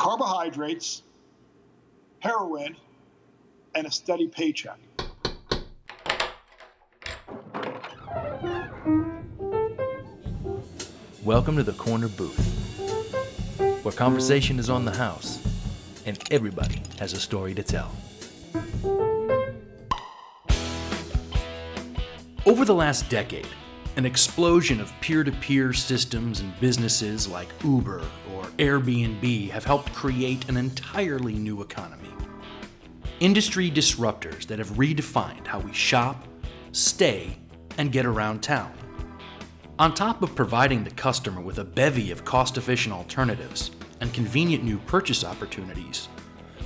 carbohydrates, 0.00 1.02
heroin, 2.20 2.74
and 3.74 3.86
a 3.86 3.90
steady 3.90 4.26
paycheck. 4.26 4.78
Welcome 11.22 11.56
to 11.56 11.62
the 11.62 11.74
Corner 11.76 12.08
Booth, 12.08 12.38
where 13.82 13.92
conversation 13.92 14.58
is 14.58 14.70
on 14.70 14.86
the 14.86 14.92
house 14.92 15.38
and 16.06 16.18
everybody 16.32 16.80
has 16.98 17.12
a 17.12 17.20
story 17.20 17.54
to 17.54 17.62
tell. 17.62 17.94
Over 22.46 22.64
the 22.64 22.74
last 22.74 23.10
decade, 23.10 23.48
an 23.96 24.06
explosion 24.06 24.80
of 24.80 24.90
peer 25.02 25.24
to 25.24 25.30
peer 25.30 25.74
systems 25.74 26.40
and 26.40 26.58
businesses 26.58 27.28
like 27.28 27.48
Uber 27.62 28.02
Airbnb 28.58 29.50
have 29.50 29.64
helped 29.64 29.92
create 29.92 30.48
an 30.48 30.56
entirely 30.56 31.34
new 31.34 31.62
economy. 31.62 32.08
Industry 33.20 33.70
disruptors 33.70 34.46
that 34.46 34.58
have 34.58 34.70
redefined 34.70 35.46
how 35.46 35.60
we 35.60 35.72
shop, 35.72 36.26
stay, 36.72 37.36
and 37.78 37.92
get 37.92 38.06
around 38.06 38.42
town. 38.42 38.72
On 39.78 39.94
top 39.94 40.22
of 40.22 40.34
providing 40.34 40.84
the 40.84 40.90
customer 40.90 41.40
with 41.40 41.58
a 41.58 41.64
bevy 41.64 42.10
of 42.10 42.24
cost 42.24 42.58
efficient 42.58 42.94
alternatives 42.94 43.70
and 44.00 44.12
convenient 44.12 44.62
new 44.62 44.78
purchase 44.80 45.24
opportunities, 45.24 46.08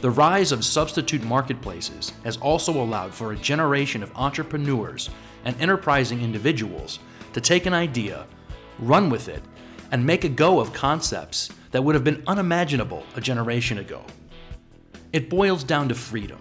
the 0.01 0.11
rise 0.11 0.53
of 0.53 0.65
substitute 0.65 1.23
marketplaces 1.23 2.13
has 2.25 2.37
also 2.39 2.73
allowed 2.83 3.15
for 3.15 3.33
a 3.33 3.37
generation 3.37 4.03
of 4.03 4.11
entrepreneurs 4.17 5.11
and 5.45 5.61
enterprising 5.61 6.21
individuals 6.23 6.99
to 7.33 7.41
take 7.41 7.67
an 7.67 7.75
idea, 7.75 8.27
run 8.79 9.11
with 9.11 9.29
it, 9.29 9.43
and 9.95 10.05
make 10.05 10.25
a 10.25 10.29
go 10.29 10.59
of 10.59 10.73
concepts 10.73 11.51
that 11.71 11.81
would 11.81 11.95
have 11.95 12.03
been 12.03 12.21
unimaginable 12.27 13.05
a 13.15 13.21
generation 13.21 13.79
ago. 13.79 14.05
It 15.13 15.31
boils 15.31 15.63
down 15.63 15.89
to 15.89 15.95
freedom. 15.95 16.41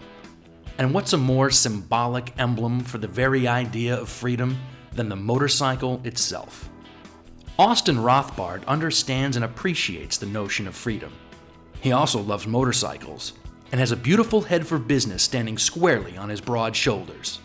And 0.80 0.91
what's 0.91 1.14
a 1.14 1.19
more 1.19 1.52
symbolic 1.52 2.33
emblem 2.39 2.80
for 2.80 2.97
the 2.97 3.08
very 3.08 3.47
idea 3.47 3.95
of 3.95 4.09
freedom 4.09 4.58
than 4.94 5.08
the 5.08 5.16
motorcycle 5.16 6.02
itself? 6.03 6.67
Austin 7.59 7.97
Rothbard 7.97 8.66
understands 8.66 9.36
and 9.36 9.45
appreciates 9.45 10.17
the 10.17 10.25
notion 10.25 10.67
of 10.67 10.73
freedom. 10.73 11.13
He 11.80 11.91
also 11.91 12.22
loves 12.22 12.47
motorcycles 12.47 13.33
and 13.72 13.80
has 13.80 13.91
a 13.91 13.95
beautiful 13.95 14.41
head 14.41 14.66
for 14.66 14.80
business 14.80 15.22
standing 15.22 15.59
squarely 15.59 16.17
on 16.17 16.30
his 16.30 16.41
broad 16.41 16.75
shoulders. 16.75 17.39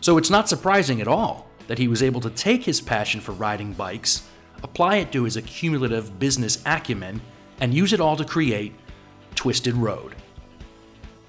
So 0.00 0.18
it's 0.18 0.28
not 0.28 0.48
surprising 0.48 1.00
at 1.00 1.06
all 1.06 1.48
that 1.68 1.78
he 1.78 1.86
was 1.86 2.02
able 2.02 2.20
to 2.22 2.30
take 2.30 2.64
his 2.64 2.80
passion 2.80 3.20
for 3.20 3.30
riding 3.30 3.74
bikes, 3.74 4.26
apply 4.62 4.96
it 4.96 5.12
to 5.12 5.24
his 5.24 5.36
accumulative 5.36 6.18
business 6.18 6.62
acumen, 6.66 7.20
and 7.60 7.74
use 7.74 7.92
it 7.92 8.00
all 8.00 8.16
to 8.16 8.24
create 8.24 8.74
Twisted 9.34 9.74
Road. 9.74 10.14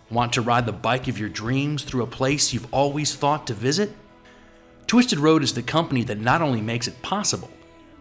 Want 0.09 0.33
to 0.33 0.41
ride 0.41 0.65
the 0.65 0.73
bike 0.73 1.07
of 1.07 1.17
your 1.17 1.29
dreams 1.29 1.83
through 1.83 2.03
a 2.03 2.07
place 2.07 2.53
you've 2.53 2.73
always 2.73 3.15
thought 3.15 3.47
to 3.47 3.53
visit? 3.53 3.91
Twisted 4.87 5.19
Road 5.19 5.43
is 5.43 5.53
the 5.53 5.63
company 5.63 6.03
that 6.03 6.19
not 6.19 6.41
only 6.41 6.61
makes 6.61 6.87
it 6.87 7.01
possible, 7.01 7.49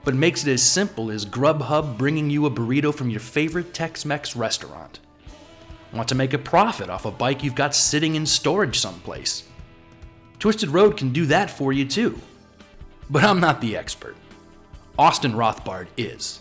but 0.02 0.14
makes 0.14 0.44
it 0.44 0.50
as 0.50 0.62
simple 0.62 1.10
as 1.10 1.26
Grubhub 1.26 1.96
bringing 1.96 2.30
you 2.30 2.46
a 2.46 2.50
burrito 2.50 2.92
from 2.92 3.10
your 3.10 3.20
favorite 3.20 3.74
Tex 3.74 4.04
Mex 4.04 4.34
restaurant. 4.34 4.98
Want 5.92 6.08
to 6.08 6.14
make 6.14 6.32
a 6.32 6.38
profit 6.38 6.88
off 6.88 7.04
a 7.04 7.10
bike 7.10 7.44
you've 7.44 7.54
got 7.54 7.74
sitting 7.74 8.14
in 8.14 8.26
storage 8.26 8.78
someplace? 8.78 9.44
Twisted 10.38 10.70
Road 10.70 10.96
can 10.96 11.12
do 11.12 11.26
that 11.26 11.50
for 11.50 11.72
you 11.72 11.84
too. 11.84 12.18
But 13.10 13.24
I'm 13.24 13.40
not 13.40 13.60
the 13.60 13.76
expert. 13.76 14.16
Austin 14.98 15.32
Rothbard 15.32 15.88
is. 15.96 16.40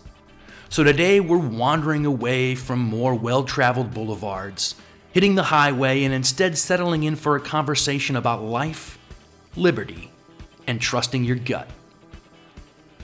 So 0.68 0.84
today 0.84 1.20
we're 1.20 1.38
wandering 1.38 2.06
away 2.06 2.54
from 2.54 2.78
more 2.78 3.14
well 3.14 3.44
traveled 3.44 3.92
boulevards, 3.92 4.74
hitting 5.12 5.34
the 5.34 5.44
highway, 5.44 6.04
and 6.04 6.14
instead 6.14 6.56
settling 6.56 7.02
in 7.02 7.16
for 7.16 7.36
a 7.36 7.40
conversation 7.40 8.16
about 8.16 8.42
life, 8.42 8.98
liberty, 9.56 10.10
and 10.66 10.80
trusting 10.80 11.24
your 11.24 11.36
gut. 11.36 11.68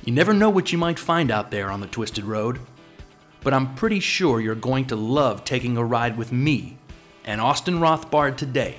You 0.05 0.13
never 0.13 0.33
know 0.33 0.51
what 0.51 0.71
you 0.71 0.79
might 0.79 0.99
find 0.99 1.31
out 1.31 1.51
there 1.51 1.71
on 1.71 1.81
the 1.81 1.89
twisted 1.89 2.25
road, 2.25 2.61
but 3.43 3.53
I'm 3.53 3.75
pretty 3.75 4.01
sure 4.01 4.41
you're 4.41 4.55
going 4.55 4.87
to 4.87 4.97
love 4.97 5.45
taking 5.45 5.77
a 5.77 5.85
ride 5.85 6.17
with 6.17 6.31
me 6.31 6.79
and 7.25 7.41
Austin 7.41 7.81
Rothbard 7.81 8.37
today 8.37 8.77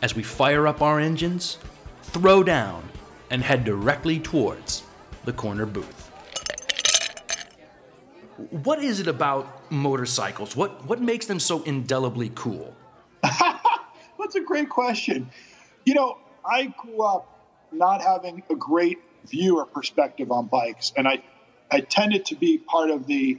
as 0.00 0.16
we 0.16 0.22
fire 0.22 0.66
up 0.66 0.80
our 0.80 0.98
engines, 0.98 1.58
throw 2.02 2.42
down, 2.42 2.88
and 3.30 3.42
head 3.42 3.64
directly 3.64 4.18
towards 4.18 4.84
the 5.28 5.32
corner 5.34 5.66
booth. 5.66 6.10
What 8.50 8.82
is 8.82 8.98
it 8.98 9.08
about 9.08 9.70
motorcycles? 9.70 10.56
What 10.56 10.86
what 10.86 11.02
makes 11.02 11.26
them 11.26 11.38
so 11.38 11.62
indelibly 11.64 12.30
cool? 12.34 12.74
That's 13.22 14.36
a 14.36 14.40
great 14.40 14.70
question. 14.70 15.30
You 15.84 15.94
know, 15.94 16.18
I 16.44 16.66
grew 16.66 17.02
up 17.02 17.28
not 17.72 18.00
having 18.00 18.42
a 18.48 18.54
great 18.54 18.98
view 19.26 19.58
or 19.58 19.66
perspective 19.66 20.32
on 20.32 20.46
bikes, 20.46 20.92
and 20.96 21.06
I 21.06 21.22
I 21.70 21.80
tended 21.80 22.24
to 22.26 22.34
be 22.34 22.56
part 22.56 22.90
of 22.90 23.06
the 23.06 23.38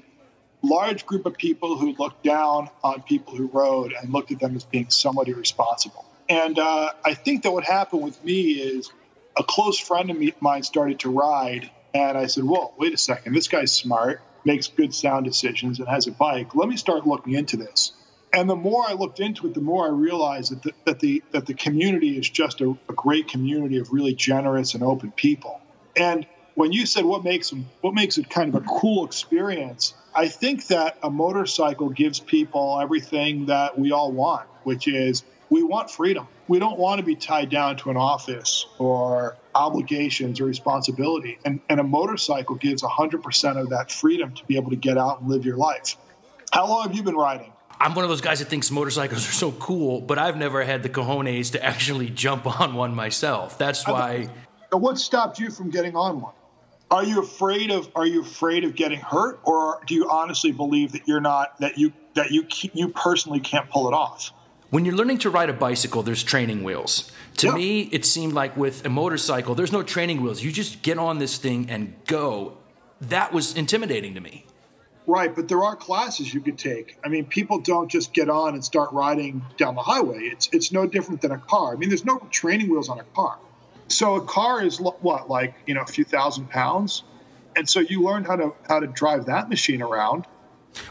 large 0.62 1.08
group 1.08 1.26
of 1.26 1.38
people 1.38 1.76
who 1.78 1.96
looked 1.98 2.24
down 2.24 2.70
on 2.84 3.02
people 3.02 3.36
who 3.36 3.48
rode 3.48 3.94
and 3.94 4.14
looked 4.14 4.32
at 4.32 4.40
them 4.40 4.56
as 4.56 4.64
being 4.64 4.90
somewhat 4.92 5.28
irresponsible. 5.28 6.06
And 6.28 6.60
uh, 6.60 6.92
I 7.04 7.16
think 7.16 7.44
that 7.44 7.52
what 7.52 7.64
happened 7.64 8.04
with 8.04 8.24
me 8.24 8.52
is 8.52 8.92
a 9.40 9.44
close 9.44 9.80
friend 9.80 10.12
of 10.12 10.42
mine 10.42 10.64
started 10.64 11.00
to 11.00 11.10
ride, 11.10 11.72
and 11.94 12.18
I 12.18 12.28
said, 12.28 12.44
"Whoa, 12.44 12.74
wait 12.78 12.94
a 12.94 12.98
second! 12.98 13.34
This 13.34 13.48
guy's 13.48 13.72
smart, 13.72 14.22
makes 14.46 14.68
good 14.68 14.94
sound 14.94 15.26
decisions, 15.26 15.80
and 15.80 15.88
has 15.88 16.08
a 16.08 16.12
bike. 16.12 16.56
Let 16.56 16.70
me 16.70 16.78
start 16.78 17.08
looking 17.08 17.34
into 17.34 17.58
this." 17.58 17.94
And 18.32 18.50
the 18.50 18.56
more 18.56 18.86
I 18.88 18.94
looked 18.94 19.20
into 19.20 19.48
it, 19.48 19.56
the 19.56 19.62
more 19.62 19.88
I 19.88 19.90
realized 19.90 20.52
that 20.52 20.62
the, 20.62 20.74
that 20.86 21.00
the 21.00 21.24
that 21.32 21.46
the 21.46 21.54
community 21.54 22.18
is 22.18 22.30
just 22.30 22.62
a, 22.62 22.78
a 22.88 22.94
great 22.94 23.28
community 23.28 23.80
of 23.80 23.92
really 23.92 24.14
generous 24.14 24.74
and 24.76 24.84
open 24.84 25.12
people. 25.12 25.60
And 25.96 26.28
when 26.56 26.72
you 26.72 26.86
said 26.86 27.06
what 27.06 27.24
makes 27.24 27.54
what 27.82 27.94
makes 27.94 28.18
it 28.18 28.30
kind 28.30 28.54
of 28.54 28.62
a 28.62 28.66
cool 28.66 29.06
experience, 29.06 29.94
I 30.14 30.28
think 30.28 30.68
that 30.68 30.98
a 31.02 31.10
motorcycle 31.10 31.90
gives 31.90 32.20
people 32.20 32.80
everything 32.82 33.48
that 33.48 33.80
we 33.80 33.92
all 33.92 34.12
want, 34.12 34.48
which 34.64 34.88
is 34.88 35.24
we 35.50 35.64
want 35.64 35.90
freedom. 35.90 36.28
We 36.48 36.60
don't 36.60 36.78
want 36.78 37.00
to 37.00 37.06
be 37.06 37.16
tied 37.16 37.50
down 37.50 37.78
to 37.78 37.90
an 37.90 37.98
office 37.98 38.66
or 38.78 39.38
obligations 39.56 40.40
or 40.40 40.46
responsibility. 40.46 41.40
And, 41.46 41.60
and 41.70 41.80
a 41.80 41.84
motorcycle 41.84 42.56
gives 42.56 42.82
100% 42.82 43.58
of 43.58 43.70
that 43.70 43.92
freedom 43.92 44.34
to 44.36 44.46
be 44.46 44.56
able 44.56 44.70
to 44.70 44.76
get 44.76 44.98
out 44.98 45.22
and 45.22 45.30
live 45.30 45.46
your 45.46 45.58
life. 45.58 45.98
How 46.52 46.68
long 46.68 46.84
have 46.84 46.96
you 46.96 47.04
been 47.04 47.16
riding? 47.16 47.52
I'm 47.80 47.94
one 47.96 48.04
of 48.04 48.10
those 48.10 48.22
guys 48.22 48.40
that 48.40 48.50
thinks 48.50 48.72
motorcycles 48.72 49.28
are 49.28 49.32
so 49.32 49.52
cool, 49.54 50.02
but 50.02 50.20
I've 50.20 50.36
never 50.36 50.64
had 50.64 50.84
the 50.84 50.90
cojones 50.90 51.52
to 51.54 51.64
actually 51.64 52.10
jump 52.10 52.60
on 52.60 52.76
one 52.76 52.94
myself. 52.94 53.58
That's 53.58 53.88
why. 53.88 54.30
What 54.72 55.00
stopped 55.00 55.40
you 55.40 55.50
from 55.50 55.70
getting 55.70 55.96
on 55.96 56.22
one? 56.22 56.34
Are 56.92 57.04
you 57.04 57.20
afraid 57.22 57.72
of 57.72 57.90
Are 57.96 58.06
you 58.06 58.22
afraid 58.22 58.64
of 58.64 58.76
getting 58.76 59.00
hurt, 59.00 59.40
or 59.44 59.80
do 59.86 59.94
you 59.94 60.10
honestly 60.10 60.52
believe 60.52 60.92
that 60.94 61.08
you're 61.08 61.22
not 61.22 61.60
that 61.60 61.78
you 61.78 61.94
that 62.16 62.32
you 62.32 62.48
you 62.74 62.90
personally 62.90 63.40
can't 63.40 63.70
pull 63.70 63.88
it 63.88 63.94
off? 63.94 64.32
When 64.70 64.86
you're 64.86 64.96
learning 64.96 65.18
to 65.20 65.32
ride 65.32 65.50
a 65.50 65.54
bicycle, 65.54 66.04
there's 66.04 66.22
training 66.22 66.64
wheels. 66.64 67.12
To 67.38 67.48
yeah. 67.48 67.54
me, 67.56 67.82
it 67.92 68.06
seemed 68.06 68.34
like 68.34 68.56
with 68.56 68.86
a 68.86 68.90
motorcycle, 68.90 69.56
there's 69.56 69.72
no 69.72 69.82
training 69.82 70.22
wheels. 70.22 70.44
You 70.44 70.52
just 70.52 70.84
get 70.84 71.00
on 71.00 71.18
this 71.18 71.38
thing 71.38 71.72
and 71.72 71.96
go. 72.06 72.58
That 73.02 73.34
was 73.34 73.56
intimidating 73.56 74.14
to 74.14 74.22
me. 74.22 74.46
Right, 75.08 75.36
but 75.36 75.48
there 75.48 75.64
are 75.64 75.76
classes 75.76 76.32
you 76.32 76.40
could 76.40 76.60
take. 76.60 77.00
I 77.04 77.08
mean, 77.08 77.26
people 77.26 77.58
don't 77.60 77.90
just 77.90 78.14
get 78.14 78.30
on 78.30 78.54
and 78.54 78.64
start 78.64 78.92
riding 78.92 79.42
down 79.58 79.74
the 79.74 79.82
highway. 79.82 80.26
It's 80.26 80.50
it's 80.52 80.72
no 80.72 80.86
different 80.86 81.22
than 81.22 81.32
a 81.32 81.40
car. 81.40 81.74
I 81.74 81.76
mean, 81.78 81.90
there's 81.90 82.06
no 82.06 82.20
training 82.30 82.70
wheels 82.70 82.90
on 82.90 83.00
a 83.00 83.04
car. 83.16 83.40
So 83.88 84.16
a 84.18 84.22
car 84.22 84.64
is 84.64 84.80
what, 84.80 85.28
like 85.28 85.56
you 85.66 85.74
know, 85.74 85.82
a 85.82 85.88
few 85.88 86.04
thousand 86.04 86.52
pounds, 86.52 87.02
and 87.56 87.68
so 87.68 87.80
you 87.80 88.04
learn 88.04 88.24
how 88.24 88.36
to 88.36 88.54
how 88.68 88.82
to 88.82 88.86
drive 88.86 89.26
that 89.26 89.50
machine 89.50 89.82
around 89.82 90.28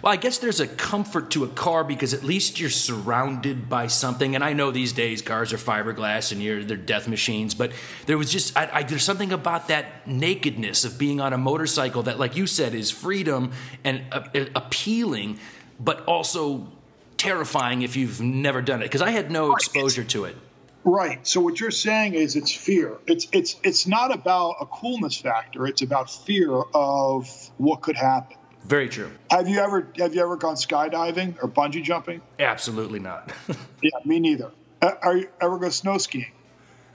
well, 0.02 0.12
I 0.12 0.16
guess 0.16 0.38
there's 0.38 0.60
a 0.60 0.66
comfort 0.66 1.30
to 1.32 1.44
a 1.44 1.48
car 1.48 1.84
because 1.84 2.14
at 2.14 2.22
least 2.22 2.60
you're 2.60 2.70
surrounded 2.70 3.68
by 3.68 3.86
something. 3.86 4.34
And 4.34 4.44
I 4.44 4.52
know 4.52 4.70
these 4.70 4.92
days 4.92 5.22
cars 5.22 5.52
are 5.52 5.58
fiberglass 5.58 6.32
and 6.32 6.42
you're 6.42 6.62
they're 6.64 6.76
death 6.76 7.08
machines, 7.08 7.54
but 7.54 7.72
there 8.06 8.18
was 8.18 8.30
just 8.30 8.56
I, 8.56 8.68
I, 8.72 8.82
there's 8.82 9.02
something 9.02 9.32
about 9.32 9.68
that 9.68 10.06
nakedness 10.06 10.84
of 10.84 10.98
being 10.98 11.20
on 11.20 11.32
a 11.32 11.38
motorcycle 11.38 12.04
that, 12.04 12.18
like 12.18 12.36
you 12.36 12.46
said, 12.46 12.74
is 12.74 12.90
freedom 12.90 13.52
and 13.84 14.02
uh, 14.12 14.22
appealing, 14.54 15.38
but 15.80 16.04
also 16.06 16.68
terrifying 17.16 17.82
if 17.82 17.96
you've 17.96 18.20
never 18.20 18.62
done 18.62 18.80
it. 18.80 18.84
Because 18.84 19.02
I 19.02 19.10
had 19.10 19.30
no 19.30 19.52
exposure 19.52 20.04
to 20.04 20.24
it. 20.24 20.36
Right. 20.84 21.26
So 21.26 21.40
what 21.40 21.60
you're 21.60 21.70
saying 21.70 22.14
is 22.14 22.36
it's 22.36 22.52
fear. 22.52 22.96
It's 23.06 23.26
it's 23.32 23.56
it's 23.62 23.86
not 23.86 24.14
about 24.14 24.56
a 24.60 24.66
coolness 24.66 25.16
factor. 25.16 25.66
It's 25.66 25.82
about 25.82 26.10
fear 26.10 26.50
of 26.72 27.28
what 27.58 27.82
could 27.82 27.96
happen. 27.96 28.38
Very 28.68 28.90
true. 28.90 29.10
Have 29.30 29.48
you 29.48 29.60
ever 29.60 29.88
have 29.96 30.14
you 30.14 30.20
ever 30.20 30.36
gone 30.36 30.56
skydiving 30.56 31.42
or 31.42 31.48
bungee 31.48 31.82
jumping? 31.82 32.20
Absolutely 32.38 32.98
not. 32.98 33.32
yeah, 33.82 33.90
me 34.04 34.20
neither. 34.20 34.50
Uh, 34.82 34.92
are 35.00 35.16
you 35.16 35.28
ever 35.40 35.58
go 35.58 35.70
snow 35.70 35.96
skiing? 35.96 36.32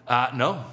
Uh, 0.08 0.30
no. 0.36 0.64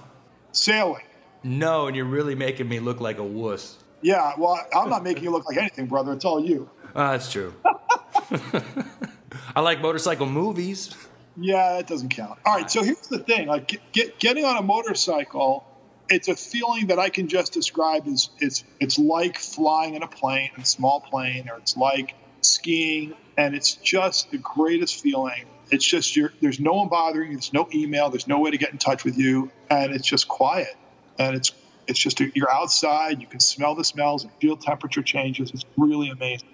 Sailing? 0.52 1.02
No, 1.42 1.86
and 1.86 1.96
you're 1.96 2.04
really 2.04 2.34
making 2.34 2.68
me 2.68 2.80
look 2.80 3.00
like 3.00 3.18
a 3.18 3.24
wuss. 3.24 3.78
Yeah, 4.02 4.34
well, 4.36 4.60
I'm 4.74 4.90
not 4.90 5.02
making 5.02 5.24
you 5.24 5.30
look 5.30 5.46
like 5.46 5.56
anything, 5.56 5.86
brother. 5.86 6.12
It's 6.12 6.24
all 6.26 6.44
you. 6.44 6.68
Uh, 6.94 7.12
that's 7.12 7.32
true. 7.32 7.54
I 9.56 9.60
like 9.60 9.80
motorcycle 9.80 10.26
movies. 10.26 10.94
Yeah, 11.36 11.76
that 11.76 11.86
doesn't 11.86 12.10
count. 12.10 12.38
All 12.44 12.56
right, 12.56 12.70
so 12.70 12.82
here's 12.82 13.08
the 13.08 13.20
thing: 13.20 13.48
like 13.48 13.68
get, 13.68 13.92
get, 13.92 14.18
getting 14.18 14.44
on 14.44 14.58
a 14.58 14.62
motorcycle, 14.62 15.64
it's 16.10 16.28
a 16.28 16.34
feeling 16.34 16.88
that 16.88 16.98
I 16.98 17.08
can 17.08 17.28
just 17.28 17.52
describe 17.52 18.06
as 18.08 18.28
it's 18.40 18.64
it's 18.80 18.98
like 18.98 19.38
flying 19.38 19.94
in 19.94 20.02
a 20.02 20.08
plane, 20.08 20.50
a 20.58 20.64
small 20.64 21.00
plane, 21.00 21.48
or 21.48 21.58
it's 21.58 21.76
like 21.76 22.14
skiing, 22.42 23.14
and 23.36 23.54
it's 23.54 23.74
just 23.76 24.30
the 24.30 24.38
greatest 24.38 25.00
feeling. 25.00 25.46
It's 25.70 25.84
just 25.84 26.16
you're, 26.16 26.32
there's 26.40 26.58
no 26.58 26.72
one 26.72 26.88
bothering 26.88 27.30
you. 27.30 27.36
There's 27.36 27.52
no 27.52 27.68
email. 27.72 28.10
There's 28.10 28.26
no 28.26 28.40
way 28.40 28.50
to 28.50 28.58
get 28.58 28.72
in 28.72 28.78
touch 28.78 29.04
with 29.04 29.16
you, 29.16 29.50
and 29.70 29.92
it's 29.92 30.06
just 30.06 30.26
quiet. 30.26 30.74
And 31.18 31.36
it's 31.36 31.52
it's 31.86 31.98
just 31.98 32.20
you're 32.20 32.52
outside. 32.52 33.20
You 33.20 33.28
can 33.28 33.40
smell 33.40 33.76
the 33.76 33.84
smells 33.84 34.24
and 34.24 34.32
feel 34.40 34.56
temperature 34.56 35.02
changes. 35.02 35.52
It's 35.52 35.64
really 35.76 36.10
amazing. 36.10 36.48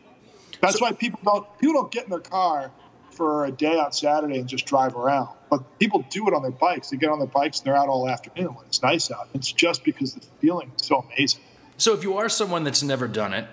That's 0.60 0.78
so, 0.78 0.84
why 0.84 0.92
people 0.92 1.20
don't 1.24 1.46
people 1.58 1.74
don't 1.74 1.90
get 1.90 2.04
in 2.04 2.10
their 2.10 2.20
car 2.20 2.72
for 3.16 3.46
a 3.46 3.50
day 3.50 3.78
on 3.78 3.92
Saturday 3.92 4.38
and 4.38 4.48
just 4.48 4.66
drive 4.66 4.94
around. 4.94 5.28
But 5.50 5.78
people 5.78 6.04
do 6.10 6.28
it 6.28 6.34
on 6.34 6.42
their 6.42 6.50
bikes. 6.50 6.90
They 6.90 6.96
get 6.96 7.10
on 7.10 7.18
their 7.18 7.28
bikes 7.28 7.58
and 7.58 7.66
they're 7.66 7.76
out 7.76 7.88
all 7.88 8.08
afternoon 8.08 8.54
when 8.54 8.66
it's 8.66 8.82
nice 8.82 9.10
out. 9.10 9.28
It's 9.34 9.50
just 9.50 9.84
because 9.84 10.14
the 10.14 10.20
feeling 10.40 10.72
is 10.78 10.86
so 10.86 10.98
amazing. 10.98 11.40
So 11.78 11.92
if 11.94 12.02
you 12.02 12.16
are 12.16 12.28
someone 12.28 12.64
that's 12.64 12.82
never 12.82 13.06
done 13.06 13.32
it, 13.34 13.46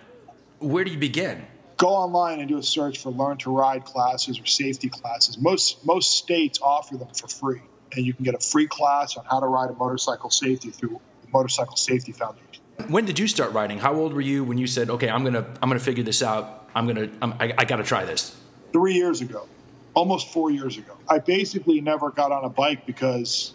where 0.60 0.84
do 0.84 0.92
you 0.92 0.98
begin? 0.98 1.46
Go 1.78 1.90
online 1.90 2.40
and 2.40 2.48
do 2.48 2.58
a 2.58 2.64
search 2.64 3.00
for 3.00 3.10
learn 3.10 3.38
to 3.38 3.52
ride 3.52 3.84
classes 3.84 4.40
or 4.40 4.46
safety 4.46 4.90
classes. 4.90 5.38
Most 5.38 5.86
most 5.86 6.18
states 6.18 6.60
offer 6.62 6.98
them 6.98 7.10
for 7.10 7.28
free. 7.28 7.62
And 7.96 8.06
you 8.06 8.14
can 8.14 8.24
get 8.24 8.34
a 8.34 8.40
free 8.40 8.68
class 8.68 9.18
on 9.18 9.26
how 9.26 9.40
to 9.40 9.46
ride 9.46 9.70
a 9.70 9.74
motorcycle 9.74 10.30
safety 10.30 10.72
through 10.72 11.00
the 11.22 11.28
Motorcycle 11.32 11.76
Safety 11.76 12.12
Foundation. 12.12 12.64
When 12.88 13.06
did 13.06 13.20
you 13.20 13.28
start 13.28 13.52
riding? 13.52 13.78
How 13.78 13.94
old 13.94 14.14
were 14.14 14.22
you 14.22 14.44
when 14.44 14.58
you 14.58 14.66
said, 14.66 14.90
"Okay, 14.90 15.10
I'm 15.10 15.24
gonna 15.24 15.46
I'm 15.62 15.70
gonna 15.70 15.80
figure 15.80 16.04
this 16.04 16.24
out. 16.24 16.70
I'm 16.74 16.88
gonna 16.88 17.10
I'm, 17.22 17.34
I, 17.34 17.54
I 17.58 17.66
got 17.66 17.76
to 17.76 17.84
try 17.84 18.04
this"? 18.06 18.36
Three 18.72 18.94
years 18.94 19.22
ago 19.22 19.48
almost 19.94 20.32
four 20.32 20.52
years 20.52 20.78
ago. 20.78 20.96
I 21.08 21.20
basically 21.20 21.82
never 21.82 22.12
got 22.12 22.32
on 22.32 22.44
a 22.44 22.50
bike 22.50 22.86
because, 22.86 23.54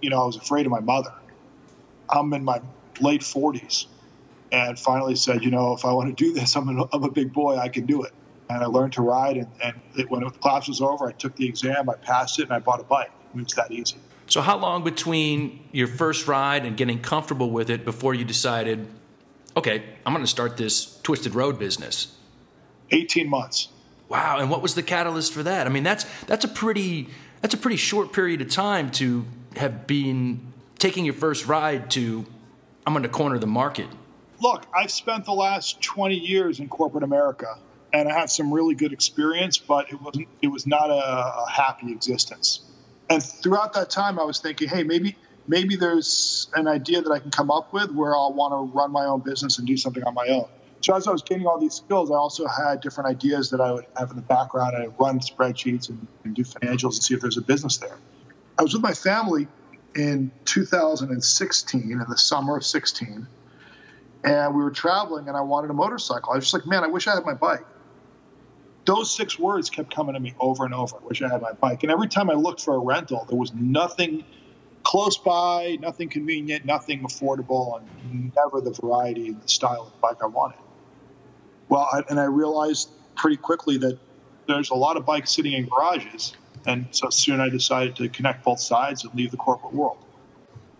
you 0.00 0.10
know, 0.10 0.22
I 0.22 0.26
was 0.26 0.36
afraid 0.36 0.66
of 0.66 0.72
my 0.72 0.80
mother. 0.80 1.12
I'm 2.08 2.32
in 2.32 2.44
my 2.44 2.60
late 3.00 3.22
40s 3.22 3.86
and 4.52 4.78
finally 4.78 5.16
said, 5.16 5.42
you 5.42 5.50
know, 5.50 5.72
if 5.72 5.84
I 5.84 5.92
want 5.92 6.16
to 6.16 6.24
do 6.24 6.32
this, 6.32 6.54
I'm, 6.56 6.68
an, 6.68 6.84
I'm 6.92 7.02
a 7.02 7.10
big 7.10 7.32
boy, 7.32 7.56
I 7.56 7.68
can 7.68 7.86
do 7.86 8.02
it. 8.02 8.12
And 8.48 8.62
I 8.62 8.66
learned 8.66 8.92
to 8.94 9.02
ride. 9.02 9.36
And, 9.36 9.48
and 9.62 9.80
it, 9.96 10.10
when 10.10 10.22
the 10.22 10.30
class 10.30 10.68
was 10.68 10.80
over, 10.80 11.08
I 11.08 11.12
took 11.12 11.34
the 11.36 11.48
exam, 11.48 11.88
I 11.88 11.94
passed 11.94 12.38
it, 12.38 12.42
and 12.42 12.52
I 12.52 12.58
bought 12.58 12.80
a 12.80 12.84
bike. 12.84 13.10
I 13.10 13.36
mean, 13.36 13.44
it's 13.44 13.54
that 13.54 13.72
easy. 13.72 13.96
So, 14.26 14.40
how 14.40 14.56
long 14.56 14.84
between 14.84 15.64
your 15.72 15.86
first 15.86 16.28
ride 16.28 16.64
and 16.64 16.76
getting 16.76 17.00
comfortable 17.00 17.50
with 17.50 17.68
it 17.68 17.84
before 17.84 18.14
you 18.14 18.24
decided, 18.24 18.86
okay, 19.56 19.82
I'm 20.06 20.12
going 20.12 20.24
to 20.24 20.30
start 20.30 20.56
this 20.56 21.00
twisted 21.02 21.34
road 21.34 21.58
business? 21.58 22.16
18 22.90 23.28
months. 23.28 23.68
Wow, 24.08 24.38
and 24.38 24.50
what 24.50 24.62
was 24.62 24.74
the 24.74 24.82
catalyst 24.82 25.32
for 25.32 25.42
that? 25.42 25.66
I 25.66 25.70
mean, 25.70 25.82
that's 25.82 26.04
that's 26.26 26.44
a 26.44 26.48
pretty 26.48 27.08
that's 27.40 27.54
a 27.54 27.58
pretty 27.58 27.76
short 27.76 28.12
period 28.12 28.40
of 28.40 28.50
time 28.50 28.90
to 28.92 29.24
have 29.56 29.86
been 29.86 30.52
taking 30.78 31.04
your 31.04 31.14
first 31.14 31.46
ride 31.46 31.90
to 31.92 32.26
I'm 32.86 32.92
going 32.92 33.02
to 33.02 33.08
corner 33.08 33.38
the 33.38 33.46
market. 33.46 33.86
Look, 34.40 34.66
I've 34.74 34.90
spent 34.90 35.24
the 35.24 35.32
last 35.32 35.80
20 35.80 36.16
years 36.16 36.60
in 36.60 36.68
corporate 36.68 37.04
America 37.04 37.56
and 37.92 38.08
I 38.08 38.18
had 38.18 38.28
some 38.28 38.52
really 38.52 38.74
good 38.74 38.92
experience, 38.92 39.56
but 39.56 39.90
it 39.90 40.02
wasn't 40.02 40.28
it 40.42 40.48
was 40.48 40.66
not 40.66 40.90
a, 40.90 40.94
a 40.94 41.50
happy 41.50 41.92
existence. 41.92 42.60
And 43.08 43.22
throughout 43.22 43.72
that 43.74 43.88
time 43.88 44.18
I 44.18 44.24
was 44.24 44.40
thinking, 44.40 44.68
hey, 44.68 44.82
maybe 44.82 45.16
maybe 45.46 45.76
there's 45.76 46.48
an 46.54 46.66
idea 46.66 47.02
that 47.02 47.10
I 47.10 47.20
can 47.20 47.30
come 47.30 47.50
up 47.50 47.72
with 47.72 47.90
where 47.92 48.14
I'll 48.14 48.32
want 48.32 48.52
to 48.52 48.76
run 48.76 48.90
my 48.90 49.06
own 49.06 49.20
business 49.20 49.58
and 49.58 49.66
do 49.66 49.76
something 49.76 50.02
on 50.02 50.14
my 50.14 50.26
own. 50.28 50.48
So 50.84 50.94
as 50.94 51.08
I 51.08 51.12
was 51.12 51.22
gaining 51.22 51.46
all 51.46 51.58
these 51.58 51.72
skills, 51.72 52.10
I 52.10 52.14
also 52.16 52.46
had 52.46 52.82
different 52.82 53.08
ideas 53.08 53.48
that 53.48 53.60
I 53.62 53.72
would 53.72 53.86
have 53.96 54.10
in 54.10 54.16
the 54.16 54.22
background. 54.22 54.76
I'd 54.76 54.92
run 55.00 55.18
spreadsheets 55.18 55.88
and, 55.88 56.06
and 56.24 56.34
do 56.34 56.44
financials 56.44 56.96
and 56.96 57.02
see 57.02 57.14
if 57.14 57.22
there's 57.22 57.38
a 57.38 57.40
business 57.40 57.78
there. 57.78 57.96
I 58.58 58.62
was 58.62 58.74
with 58.74 58.82
my 58.82 58.92
family 58.92 59.48
in 59.96 60.30
2016, 60.44 61.90
in 61.90 61.98
the 62.06 62.18
summer 62.18 62.58
of 62.58 62.66
16, 62.66 63.26
and 64.24 64.54
we 64.54 64.62
were 64.62 64.70
traveling, 64.70 65.26
and 65.26 65.38
I 65.38 65.40
wanted 65.40 65.70
a 65.70 65.72
motorcycle. 65.72 66.32
I 66.32 66.36
was 66.36 66.44
just 66.44 66.52
like, 66.52 66.66
man, 66.66 66.84
I 66.84 66.88
wish 66.88 67.08
I 67.08 67.14
had 67.14 67.24
my 67.24 67.32
bike. 67.32 67.64
Those 68.84 69.10
six 69.10 69.38
words 69.38 69.70
kept 69.70 69.94
coming 69.94 70.12
to 70.12 70.20
me 70.20 70.34
over 70.38 70.66
and 70.66 70.74
over. 70.74 70.98
I 71.02 71.06
wish 71.06 71.22
I 71.22 71.30
had 71.30 71.40
my 71.40 71.52
bike. 71.52 71.82
And 71.82 71.92
every 71.92 72.08
time 72.08 72.28
I 72.28 72.34
looked 72.34 72.60
for 72.60 72.74
a 72.74 72.78
rental, 72.78 73.24
there 73.26 73.38
was 73.38 73.54
nothing 73.54 74.22
close 74.82 75.16
by, 75.16 75.78
nothing 75.80 76.10
convenient, 76.10 76.66
nothing 76.66 77.04
affordable, 77.04 77.80
and 77.80 78.32
never 78.36 78.60
the 78.60 78.78
variety 78.82 79.28
and 79.28 79.40
the 79.40 79.48
style 79.48 79.90
of 79.94 80.00
bike 80.02 80.18
I 80.22 80.26
wanted. 80.26 80.58
Well, 81.68 81.88
I, 81.92 82.02
and 82.08 82.20
I 82.20 82.24
realized 82.24 82.90
pretty 83.16 83.36
quickly 83.36 83.78
that 83.78 83.98
there's 84.46 84.70
a 84.70 84.74
lot 84.74 84.96
of 84.96 85.06
bikes 85.06 85.32
sitting 85.32 85.52
in 85.52 85.66
garages. 85.66 86.34
And 86.66 86.86
so 86.90 87.10
soon 87.10 87.40
I 87.40 87.48
decided 87.48 87.96
to 87.96 88.08
connect 88.08 88.44
both 88.44 88.60
sides 88.60 89.04
and 89.04 89.14
leave 89.14 89.30
the 89.30 89.36
corporate 89.36 89.74
world. 89.74 89.98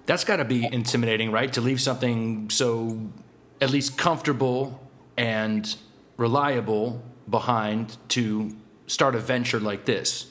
That's 0.07 0.25
got 0.25 0.37
to 0.37 0.45
be 0.45 0.67
intimidating, 0.71 1.33
right? 1.33 1.53
To 1.55 1.61
leave 1.61 1.81
something 1.81 2.51
so 2.51 3.11
at 3.61 3.71
least 3.71 3.97
comfortable 3.97 4.81
and 5.17 5.77
reliable 6.17 7.03
behind 7.29 7.97
to 8.09 8.55
start 8.87 9.15
a 9.15 9.19
venture 9.19 9.61
like 9.61 9.85
this. 9.85 10.31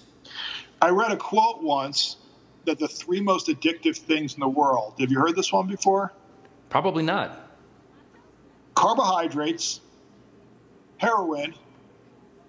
I 0.82 0.90
read 0.90 1.12
a 1.12 1.18
quote 1.18 1.64
once 1.64 2.18
that 2.66 2.80
the 2.80 2.88
three 2.88 3.22
most 3.22 3.48
addictive 3.48 3.98
things 3.98 4.36
in 4.36 4.40
the 4.40 4.48
world. 4.48 4.96
Have 5.00 5.12
you 5.12 5.20
heard 5.20 5.36
this 5.36 5.52
one 5.52 5.68
before? 5.68 6.14
Probably 6.70 7.04
not. 7.04 7.52
Carbohydrates, 8.76 9.82
heroin, 11.04 11.54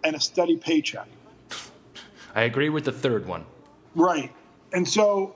and 0.05 0.15
a 0.15 0.21
steady 0.21 0.57
paycheck. 0.57 1.09
I 2.35 2.43
agree 2.43 2.69
with 2.69 2.85
the 2.85 2.93
third 2.93 3.27
one. 3.27 3.45
Right. 3.97 4.33
And 4.73 4.89
so, 4.89 5.35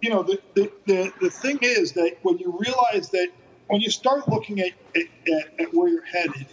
you 0.00 0.10
know, 0.10 0.22
the, 0.22 0.40
the, 0.54 0.72
the, 0.86 1.12
the 1.20 1.30
thing 1.30 1.58
is 1.62 1.92
that 1.92 2.18
when 2.22 2.38
you 2.38 2.56
realize 2.58 3.10
that 3.10 3.28
when 3.66 3.80
you 3.80 3.90
start 3.90 4.28
looking 4.28 4.60
at, 4.60 4.72
at, 4.94 5.60
at 5.60 5.74
where 5.74 5.88
you're 5.88 6.04
headed, 6.04 6.46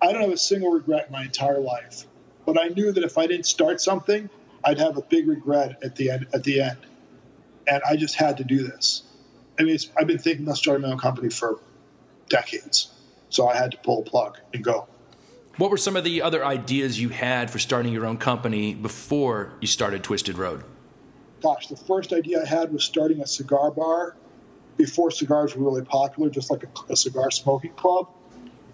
I 0.00 0.12
don't 0.12 0.20
have 0.22 0.30
a 0.30 0.38
single 0.38 0.70
regret 0.70 1.06
in 1.06 1.12
my 1.12 1.24
entire 1.24 1.60
life. 1.60 2.04
But 2.44 2.60
I 2.60 2.68
knew 2.68 2.92
that 2.92 3.02
if 3.02 3.16
I 3.16 3.26
didn't 3.26 3.46
start 3.46 3.80
something, 3.80 4.28
I'd 4.62 4.78
have 4.78 4.96
a 4.98 5.02
big 5.02 5.26
regret 5.26 5.78
at 5.82 5.96
the 5.96 6.10
end. 6.10 6.26
At 6.34 6.44
the 6.44 6.60
end, 6.60 6.78
and 7.66 7.82
I 7.88 7.96
just 7.96 8.14
had 8.14 8.38
to 8.38 8.44
do 8.44 8.62
this. 8.62 9.02
I 9.58 9.62
mean, 9.62 9.78
I've 9.98 10.06
been 10.06 10.18
thinking 10.18 10.44
about 10.44 10.58
starting 10.58 10.82
my 10.82 10.92
own 10.92 10.98
company 10.98 11.30
for 11.30 11.58
decades, 12.28 12.92
so 13.30 13.48
I 13.48 13.56
had 13.56 13.72
to 13.72 13.78
pull 13.78 14.02
a 14.02 14.04
plug 14.04 14.38
and 14.52 14.62
go. 14.62 14.86
What 15.58 15.70
were 15.70 15.78
some 15.78 15.96
of 15.96 16.04
the 16.04 16.20
other 16.20 16.44
ideas 16.44 17.00
you 17.00 17.08
had 17.08 17.50
for 17.50 17.58
starting 17.58 17.90
your 17.90 18.04
own 18.04 18.18
company 18.18 18.74
before 18.74 19.54
you 19.62 19.66
started 19.66 20.04
Twisted 20.04 20.36
Road? 20.36 20.62
Gosh, 21.42 21.68
the 21.68 21.76
first 21.76 22.12
idea 22.12 22.42
I 22.42 22.44
had 22.44 22.70
was 22.70 22.84
starting 22.84 23.22
a 23.22 23.26
cigar 23.26 23.70
bar 23.70 24.16
before 24.76 25.10
cigars 25.10 25.56
were 25.56 25.64
really 25.64 25.84
popular, 25.84 26.28
just 26.28 26.50
like 26.50 26.64
a, 26.64 26.92
a 26.92 26.96
cigar 26.96 27.30
smoking 27.30 27.72
club. 27.72 28.08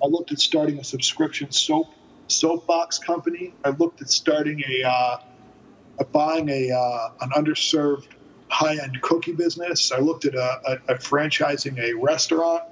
I 0.02 0.06
looked 0.08 0.32
at 0.32 0.40
starting 0.40 0.80
a 0.80 0.84
subscription 0.84 1.52
soap 1.52 1.86
soapbox 2.26 2.98
company. 2.98 3.54
I 3.64 3.70
looked 3.70 4.02
at 4.02 4.10
starting 4.10 4.60
a, 4.66 4.88
uh, 4.88 5.16
a 6.00 6.04
buying 6.04 6.48
a 6.48 6.72
uh, 6.72 7.10
an 7.20 7.30
underserved 7.30 8.08
high 8.48 8.82
end 8.82 9.00
cookie 9.02 9.34
business. 9.34 9.92
I 9.92 9.98
looked 9.98 10.24
at 10.24 10.34
a, 10.34 10.80
a, 10.88 10.94
a 10.94 10.98
franchising 10.98 11.78
a 11.78 11.94
restaurant 11.94 12.64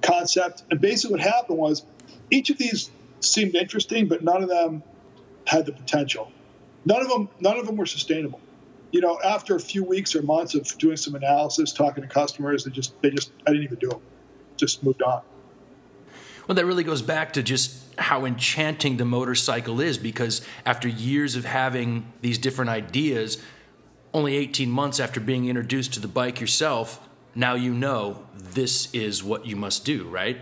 concept, 0.00 0.64
and 0.70 0.80
basically 0.80 1.18
what 1.18 1.20
happened 1.20 1.58
was 1.58 1.84
each 2.30 2.48
of 2.48 2.56
these 2.56 2.90
seemed 3.20 3.54
interesting, 3.54 4.08
but 4.08 4.22
none 4.22 4.42
of 4.42 4.48
them 4.48 4.82
had 5.46 5.66
the 5.66 5.72
potential. 5.72 6.30
None 6.84 7.00
of 7.00 7.08
them, 7.08 7.28
none 7.40 7.58
of 7.58 7.66
them 7.66 7.76
were 7.76 7.86
sustainable. 7.86 8.40
You 8.92 9.00
know, 9.00 9.18
after 9.24 9.56
a 9.56 9.60
few 9.60 9.84
weeks 9.84 10.14
or 10.14 10.22
months 10.22 10.54
of 10.54 10.66
doing 10.78 10.96
some 10.96 11.14
analysis, 11.14 11.72
talking 11.72 12.02
to 12.02 12.08
customers, 12.08 12.64
they 12.64 12.70
just, 12.70 13.00
they 13.02 13.10
just, 13.10 13.32
I 13.46 13.50
didn't 13.50 13.64
even 13.64 13.78
do 13.78 13.88
them. 13.88 14.00
Just 14.56 14.82
moved 14.82 15.02
on. 15.02 15.22
Well, 16.46 16.54
that 16.54 16.64
really 16.64 16.84
goes 16.84 17.02
back 17.02 17.32
to 17.32 17.42
just 17.42 17.82
how 17.98 18.24
enchanting 18.24 18.98
the 18.98 19.04
motorcycle 19.04 19.80
is 19.80 19.98
because 19.98 20.42
after 20.64 20.86
years 20.86 21.34
of 21.34 21.44
having 21.44 22.12
these 22.20 22.38
different 22.38 22.70
ideas, 22.70 23.42
only 24.14 24.36
18 24.36 24.70
months 24.70 25.00
after 25.00 25.18
being 25.18 25.46
introduced 25.46 25.92
to 25.94 26.00
the 26.00 26.08
bike 26.08 26.40
yourself, 26.40 27.00
now 27.34 27.54
you 27.54 27.74
know 27.74 28.26
this 28.34 28.92
is 28.94 29.24
what 29.24 29.44
you 29.44 29.56
must 29.56 29.84
do, 29.84 30.04
right? 30.04 30.38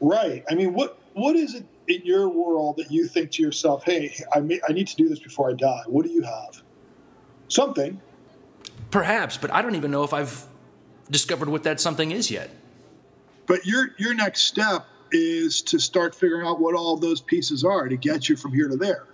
Right. 0.00 0.42
I 0.50 0.54
mean, 0.54 0.72
what 0.72 0.98
what 1.14 1.36
is 1.36 1.54
it 1.54 1.64
in 1.88 2.02
your 2.04 2.28
world 2.28 2.76
that 2.76 2.90
you 2.90 3.06
think 3.06 3.30
to 3.32 3.42
yourself, 3.42 3.84
hey, 3.84 4.14
I, 4.34 4.40
may, 4.40 4.60
I 4.68 4.72
need 4.72 4.88
to 4.88 4.96
do 4.96 5.08
this 5.08 5.20
before 5.20 5.50
I 5.50 5.54
die? 5.54 5.82
What 5.86 6.04
do 6.04 6.12
you 6.12 6.22
have? 6.22 6.62
Something. 7.48 8.00
Perhaps, 8.90 9.38
but 9.38 9.52
I 9.52 9.62
don't 9.62 9.76
even 9.76 9.90
know 9.90 10.04
if 10.04 10.12
I've 10.12 10.46
discovered 11.10 11.48
what 11.48 11.62
that 11.64 11.80
something 11.80 12.10
is 12.10 12.30
yet. 12.30 12.50
But 13.46 13.66
your 13.66 13.90
your 13.98 14.14
next 14.14 14.42
step 14.42 14.86
is 15.12 15.62
to 15.62 15.78
start 15.78 16.14
figuring 16.14 16.46
out 16.46 16.60
what 16.60 16.74
all 16.74 16.96
those 16.96 17.20
pieces 17.20 17.62
are 17.62 17.88
to 17.88 17.96
get 17.96 18.28
you 18.28 18.36
from 18.36 18.52
here 18.52 18.68
to 18.68 18.76
there. 18.76 19.04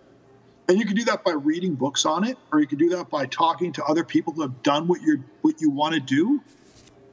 And 0.68 0.78
you 0.78 0.84
can 0.84 0.94
do 0.94 1.04
that 1.06 1.24
by 1.24 1.32
reading 1.32 1.74
books 1.74 2.06
on 2.06 2.24
it, 2.24 2.38
or 2.52 2.60
you 2.60 2.66
can 2.66 2.78
do 2.78 2.90
that 2.90 3.10
by 3.10 3.26
talking 3.26 3.72
to 3.72 3.84
other 3.84 4.04
people 4.04 4.32
who 4.32 4.42
have 4.42 4.62
done 4.62 4.86
what 4.86 5.02
you 5.02 5.24
what 5.42 5.60
you 5.60 5.70
want 5.70 5.94
to 5.94 6.00
do. 6.00 6.40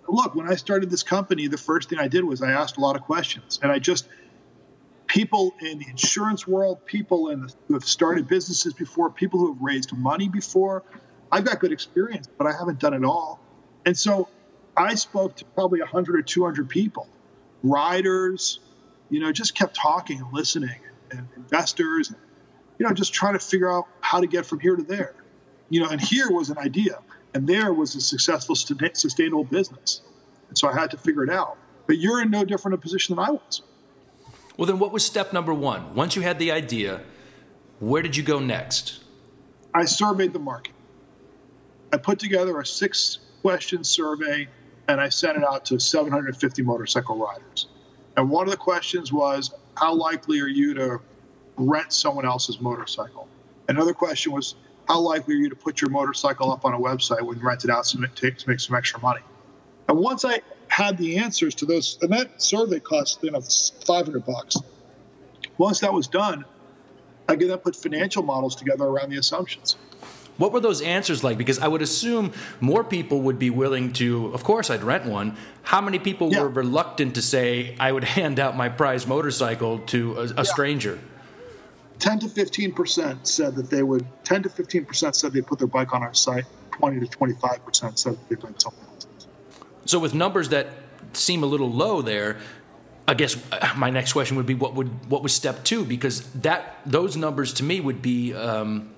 Look, 0.07 0.35
when 0.35 0.47
I 0.47 0.55
started 0.55 0.89
this 0.89 1.03
company, 1.03 1.47
the 1.47 1.57
first 1.57 1.89
thing 1.89 1.99
I 1.99 2.07
did 2.07 2.23
was 2.23 2.41
I 2.41 2.51
asked 2.51 2.77
a 2.77 2.81
lot 2.81 2.95
of 2.95 3.01
questions, 3.01 3.59
and 3.63 3.71
I 3.71 3.79
just 3.79 4.07
people 5.07 5.55
in 5.61 5.79
the 5.79 5.85
insurance 5.89 6.47
world, 6.47 6.85
people 6.85 7.29
in 7.29 7.41
the, 7.41 7.53
who 7.67 7.73
have 7.73 7.85
started 7.85 8.27
businesses 8.27 8.73
before, 8.73 9.09
people 9.09 9.39
who 9.39 9.53
have 9.53 9.61
raised 9.61 9.95
money 9.95 10.29
before. 10.29 10.83
I've 11.31 11.45
got 11.45 11.59
good 11.59 11.71
experience, 11.71 12.27
but 12.37 12.47
I 12.47 12.51
haven't 12.51 12.79
done 12.79 12.93
it 12.93 13.03
all. 13.03 13.39
And 13.85 13.97
so 13.97 14.29
I 14.75 14.95
spoke 14.95 15.37
to 15.37 15.45
probably 15.45 15.79
100 15.79 16.15
or 16.15 16.21
200 16.21 16.69
people, 16.69 17.07
riders, 17.63 18.59
you 19.09 19.19
know, 19.19 19.31
just 19.31 19.55
kept 19.55 19.75
talking 19.75 20.19
and 20.19 20.33
listening, 20.33 20.79
and 21.11 21.27
investors, 21.35 22.13
you 22.77 22.85
know, 22.85 22.93
just 22.93 23.13
trying 23.13 23.33
to 23.33 23.39
figure 23.39 23.71
out 23.71 23.87
how 24.01 24.19
to 24.19 24.27
get 24.27 24.45
from 24.45 24.59
here 24.59 24.75
to 24.75 24.83
there. 24.83 25.15
You 25.69 25.81
know, 25.81 25.89
and 25.89 25.99
here 25.99 26.29
was 26.29 26.49
an 26.49 26.57
idea, 26.57 26.99
and 27.33 27.47
there 27.47 27.73
was 27.73 27.95
a 27.95 28.01
successful, 28.01 28.55
sustainable 28.55 29.43
business. 29.43 30.01
And 30.49 30.57
so 30.57 30.69
I 30.69 30.73
had 30.73 30.91
to 30.91 30.97
figure 30.97 31.23
it 31.23 31.29
out. 31.29 31.57
But 31.87 31.97
you're 31.97 32.21
in 32.21 32.29
no 32.29 32.43
different 32.45 32.75
a 32.75 32.77
position 32.77 33.15
than 33.15 33.25
I 33.25 33.31
was. 33.31 33.61
Well, 34.57 34.65
then 34.65 34.79
what 34.79 34.91
was 34.91 35.05
step 35.05 35.33
number 35.33 35.53
one? 35.53 35.93
Once 35.93 36.15
you 36.15 36.23
had 36.23 36.39
the 36.39 36.51
idea, 36.51 37.01
where 37.79 38.01
did 38.01 38.17
you 38.17 38.23
go 38.23 38.39
next? 38.39 38.99
I 39.73 39.85
surveyed 39.85 40.33
the 40.33 40.39
market. 40.39 40.73
I 41.93 41.97
put 41.97 42.17
together 42.17 42.59
a 42.59 42.65
six 42.65 43.19
question 43.43 43.83
survey 43.83 44.47
and 44.87 44.99
I 44.99 45.09
sent 45.09 45.37
it 45.37 45.43
out 45.43 45.65
to 45.65 45.79
750 45.79 46.63
motorcycle 46.63 47.17
riders. 47.17 47.67
And 48.15 48.31
one 48.31 48.47
of 48.47 48.51
the 48.51 48.57
questions 48.57 49.13
was, 49.13 49.53
How 49.75 49.93
likely 49.93 50.41
are 50.41 50.47
you 50.47 50.73
to 50.73 51.01
rent 51.55 51.93
someone 51.93 52.25
else's 52.25 52.59
motorcycle? 52.59 53.27
Another 53.67 53.93
question 53.93 54.31
was, 54.31 54.55
How 54.87 54.99
likely 54.99 55.35
are 55.35 55.37
you 55.37 55.49
to 55.49 55.55
put 55.55 55.81
your 55.81 55.91
motorcycle 55.91 56.51
up 56.51 56.65
on 56.65 56.73
a 56.73 56.79
website 56.79 57.21
when 57.21 57.37
you 57.37 57.45
rent 57.45 57.63
it 57.63 57.69
out 57.69 57.85
so 57.85 58.01
it 58.01 58.15
takes 58.15 58.43
to 58.43 58.49
make 58.49 58.59
some 58.59 58.75
extra 58.75 58.99
money? 59.01 59.21
And 59.87 59.99
once 59.99 60.25
I 60.25 60.41
had 60.67 60.97
the 60.97 61.17
answers 61.17 61.55
to 61.55 61.65
those, 61.65 61.97
and 62.01 62.11
that 62.11 62.41
survey 62.41 62.79
cost 62.79 63.23
you 63.23 63.31
know 63.31 63.41
500 63.41 64.25
bucks. 64.25 64.57
Once 65.57 65.79
that 65.79 65.93
was 65.93 66.07
done, 66.07 66.45
I 67.27 67.35
could 67.35 67.49
then 67.49 67.57
put 67.57 67.75
financial 67.75 68.23
models 68.23 68.55
together 68.55 68.85
around 68.85 69.09
the 69.09 69.17
assumptions. 69.17 69.75
What 70.37 70.51
were 70.51 70.59
those 70.59 70.81
answers 70.81 71.23
like? 71.23 71.37
Because 71.37 71.59
I 71.59 71.67
would 71.67 71.81
assume 71.81 72.31
more 72.59 72.83
people 72.83 73.21
would 73.21 73.39
be 73.39 73.49
willing 73.49 73.91
to, 73.93 74.27
of 74.33 74.43
course, 74.43 74.69
I'd 74.69 74.83
rent 74.83 75.05
one. 75.05 75.35
How 75.63 75.81
many 75.81 75.97
people 75.97 76.31
yeah. 76.31 76.41
were 76.41 76.49
reluctant 76.49 77.15
to 77.15 77.21
say, 77.21 77.75
I 77.79 77.91
would 77.91 78.03
hand 78.17 78.39
out 78.39 78.55
my 78.55 78.69
prize 78.69 79.07
motorcycle 79.07 79.79
to 79.79 80.17
a, 80.17 80.21
a 80.21 80.27
yeah. 80.27 80.43
stranger? 80.43 80.99
10 81.99 82.19
to 82.19 82.27
15% 82.27 83.25
said 83.25 83.55
that 83.55 83.71
they 83.71 83.81
would, 83.81 84.05
10 84.23 84.43
to 84.43 84.49
15% 84.49 85.15
said 85.15 85.33
they'd 85.33 85.47
put 85.47 85.57
their 85.57 85.67
bike 85.67 85.93
on 85.93 86.03
our 86.03 86.13
site, 86.13 86.45
20 86.73 87.07
to 87.07 87.17
25% 87.17 87.97
said 87.97 88.17
they'd 88.29 88.43
rent 88.43 88.61
something. 88.61 88.86
So 89.87 89.99
with 89.99 90.13
numbers 90.13 90.49
that 90.49 90.67
seem 91.13 91.43
a 91.43 91.45
little 91.45 91.71
low 91.71 92.01
there, 92.01 92.37
I 93.07 93.13
guess 93.13 93.37
uh, 93.51 93.73
my 93.77 93.89
next 93.89 94.13
question 94.13 94.35
would 94.35 94.45
be 94.45 94.53
what 94.53 94.75
would 94.75 95.09
what 95.09 95.23
was 95.23 95.33
step 95.33 95.63
two 95.63 95.85
because 95.85 96.29
that 96.33 96.79
those 96.85 97.15
numbers 97.15 97.53
to 97.53 97.63
me 97.63 97.79
would 97.79 98.01
be 98.01 98.33
um, 98.33 98.93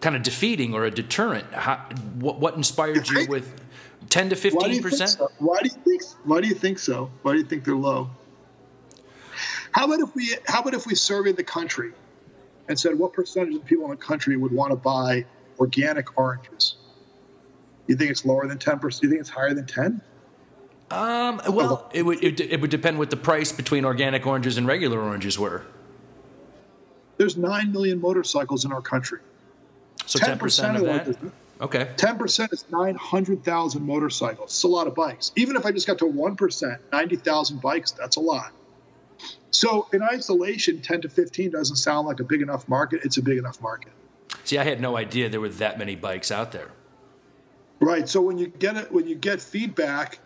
kind 0.00 0.14
of 0.14 0.22
defeating 0.22 0.74
or 0.74 0.84
a 0.84 0.90
deterrent. 0.90 1.50
How, 1.52 1.76
what 2.18 2.38
what 2.38 2.56
inspired 2.56 3.08
you 3.08 3.26
with 3.26 3.50
ten 4.10 4.28
to 4.28 4.36
fifteen 4.36 4.82
percent? 4.82 5.10
So? 5.10 5.30
Why 5.38 5.60
do 5.62 5.70
you 5.70 5.82
think? 5.82 6.02
Why 6.24 6.42
do 6.42 6.48
you 6.48 6.54
think 6.54 6.78
so? 6.78 7.10
Why 7.22 7.32
do 7.32 7.38
you 7.38 7.44
think 7.44 7.64
they're 7.64 7.74
low? 7.74 8.10
How 9.72 9.86
about 9.86 10.00
if 10.00 10.14
we 10.14 10.36
how 10.46 10.60
about 10.60 10.74
if 10.74 10.86
we 10.86 10.94
surveyed 10.94 11.38
the 11.38 11.44
country 11.44 11.92
and 12.68 12.78
said 12.78 12.98
what 12.98 13.14
percentage 13.14 13.54
of 13.54 13.64
people 13.64 13.86
in 13.86 13.92
the 13.92 13.96
country 13.96 14.36
would 14.36 14.52
want 14.52 14.72
to 14.72 14.76
buy 14.76 15.24
organic 15.58 16.18
oranges? 16.18 16.76
You 17.86 17.96
think 17.96 18.10
it's 18.10 18.24
lower 18.24 18.46
than 18.46 18.58
10%? 18.58 19.02
You 19.02 19.08
think 19.08 19.20
it's 19.20 19.30
higher 19.30 19.54
than 19.54 19.66
10? 19.66 20.00
Um, 20.90 21.40
well, 21.48 21.90
it 21.92 22.02
would, 22.02 22.22
it, 22.22 22.40
it 22.40 22.60
would 22.60 22.70
depend 22.70 22.98
what 22.98 23.10
the 23.10 23.16
price 23.16 23.52
between 23.52 23.84
organic 23.84 24.26
oranges 24.26 24.56
and 24.56 24.66
regular 24.66 25.00
oranges 25.00 25.38
were. 25.38 25.64
There's 27.16 27.36
9 27.36 27.72
million 27.72 28.00
motorcycles 28.00 28.64
in 28.64 28.72
our 28.72 28.82
country. 28.82 29.20
So 30.04 30.18
10%, 30.18 30.38
10% 30.38 30.76
of 30.76 30.82
that? 30.82 31.08
Is, 31.08 31.16
okay. 31.60 31.88
10% 31.96 32.52
is 32.52 32.64
900,000 32.70 33.82
motorcycles. 33.82 34.50
It's 34.50 34.62
a 34.62 34.68
lot 34.68 34.86
of 34.86 34.94
bikes. 34.94 35.32
Even 35.34 35.56
if 35.56 35.66
I 35.66 35.72
just 35.72 35.86
got 35.86 35.98
to 35.98 36.04
1%, 36.04 36.78
90,000 36.92 37.60
bikes, 37.60 37.90
that's 37.92 38.16
a 38.16 38.20
lot. 38.20 38.52
So 39.50 39.88
in 39.92 40.02
isolation, 40.02 40.82
10 40.82 41.02
to 41.02 41.08
15 41.08 41.50
doesn't 41.50 41.76
sound 41.76 42.06
like 42.06 42.20
a 42.20 42.24
big 42.24 42.42
enough 42.42 42.68
market. 42.68 43.00
It's 43.04 43.16
a 43.16 43.22
big 43.22 43.38
enough 43.38 43.60
market. 43.60 43.92
See, 44.44 44.58
I 44.58 44.64
had 44.64 44.80
no 44.80 44.96
idea 44.96 45.28
there 45.28 45.40
were 45.40 45.48
that 45.48 45.78
many 45.78 45.96
bikes 45.96 46.30
out 46.30 46.52
there. 46.52 46.70
Right. 47.80 48.08
So 48.08 48.20
when 48.22 48.38
you 48.38 48.48
get 48.48 48.76
it, 48.76 48.90
when 48.90 49.06
you 49.06 49.14
get 49.14 49.40
feedback, 49.40 50.18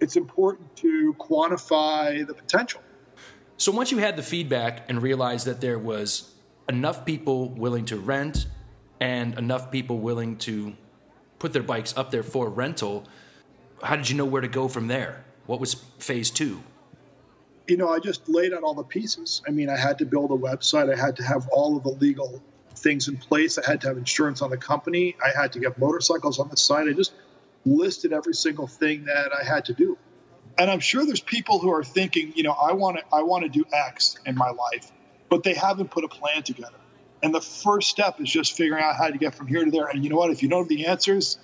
it's 0.00 0.16
important 0.16 0.76
to 0.76 1.14
quantify 1.18 2.26
the 2.26 2.34
potential. 2.34 2.80
So 3.56 3.72
once 3.72 3.90
you 3.90 3.98
had 3.98 4.16
the 4.16 4.22
feedback 4.22 4.88
and 4.88 5.02
realized 5.02 5.46
that 5.46 5.60
there 5.60 5.78
was 5.78 6.32
enough 6.68 7.04
people 7.04 7.48
willing 7.48 7.86
to 7.86 7.96
rent 7.96 8.46
and 9.00 9.36
enough 9.38 9.70
people 9.70 9.98
willing 9.98 10.36
to 10.38 10.76
put 11.38 11.52
their 11.52 11.62
bikes 11.62 11.96
up 11.96 12.10
there 12.10 12.22
for 12.22 12.48
rental, 12.48 13.04
how 13.82 13.96
did 13.96 14.08
you 14.10 14.16
know 14.16 14.24
where 14.24 14.42
to 14.42 14.48
go 14.48 14.68
from 14.68 14.86
there? 14.88 15.24
What 15.46 15.60
was 15.60 15.74
phase 15.98 16.30
two? 16.30 16.62
You 17.66 17.76
know, 17.76 17.88
I 17.88 17.98
just 17.98 18.28
laid 18.28 18.52
out 18.52 18.62
all 18.62 18.74
the 18.74 18.84
pieces. 18.84 19.42
I 19.46 19.50
mean, 19.50 19.68
I 19.68 19.76
had 19.76 19.98
to 19.98 20.06
build 20.06 20.30
a 20.30 20.36
website. 20.36 20.92
I 20.92 20.98
had 20.98 21.16
to 21.16 21.22
have 21.22 21.48
all 21.48 21.76
of 21.76 21.82
the 21.82 21.90
legal 21.90 22.42
things 22.78 23.08
in 23.08 23.16
place. 23.16 23.58
I 23.58 23.68
had 23.68 23.80
to 23.82 23.88
have 23.88 23.98
insurance 23.98 24.42
on 24.42 24.50
the 24.50 24.56
company. 24.56 25.16
I 25.24 25.38
had 25.38 25.52
to 25.52 25.60
get 25.60 25.78
motorcycles 25.78 26.38
on 26.38 26.48
the 26.48 26.56
site. 26.56 26.88
I 26.88 26.92
just 26.92 27.12
listed 27.64 28.12
every 28.12 28.34
single 28.34 28.66
thing 28.66 29.04
that 29.04 29.30
I 29.32 29.44
had 29.44 29.66
to 29.66 29.74
do. 29.74 29.98
And 30.56 30.70
I'm 30.70 30.80
sure 30.80 31.06
there's 31.06 31.20
people 31.20 31.58
who 31.60 31.72
are 31.72 31.84
thinking, 31.84 32.32
you 32.34 32.42
know, 32.42 32.52
I 32.52 32.72
want 32.72 32.98
to 32.98 33.04
I 33.12 33.22
want 33.22 33.44
to 33.44 33.48
do 33.48 33.64
X 33.72 34.16
in 34.26 34.34
my 34.34 34.50
life, 34.50 34.90
but 35.28 35.44
they 35.44 35.54
haven't 35.54 35.90
put 35.90 36.04
a 36.04 36.08
plan 36.08 36.42
together. 36.42 36.78
And 37.22 37.34
the 37.34 37.40
first 37.40 37.90
step 37.90 38.20
is 38.20 38.30
just 38.30 38.56
figuring 38.56 38.82
out 38.82 38.96
how 38.96 39.08
to 39.08 39.18
get 39.18 39.34
from 39.34 39.46
here 39.46 39.64
to 39.64 39.70
there. 39.70 39.86
And 39.86 40.02
you 40.02 40.10
know 40.10 40.16
what? 40.16 40.30
If 40.30 40.42
you 40.42 40.48
don't 40.48 40.62
have 40.62 40.68
the 40.68 40.86
answers, 40.86 41.38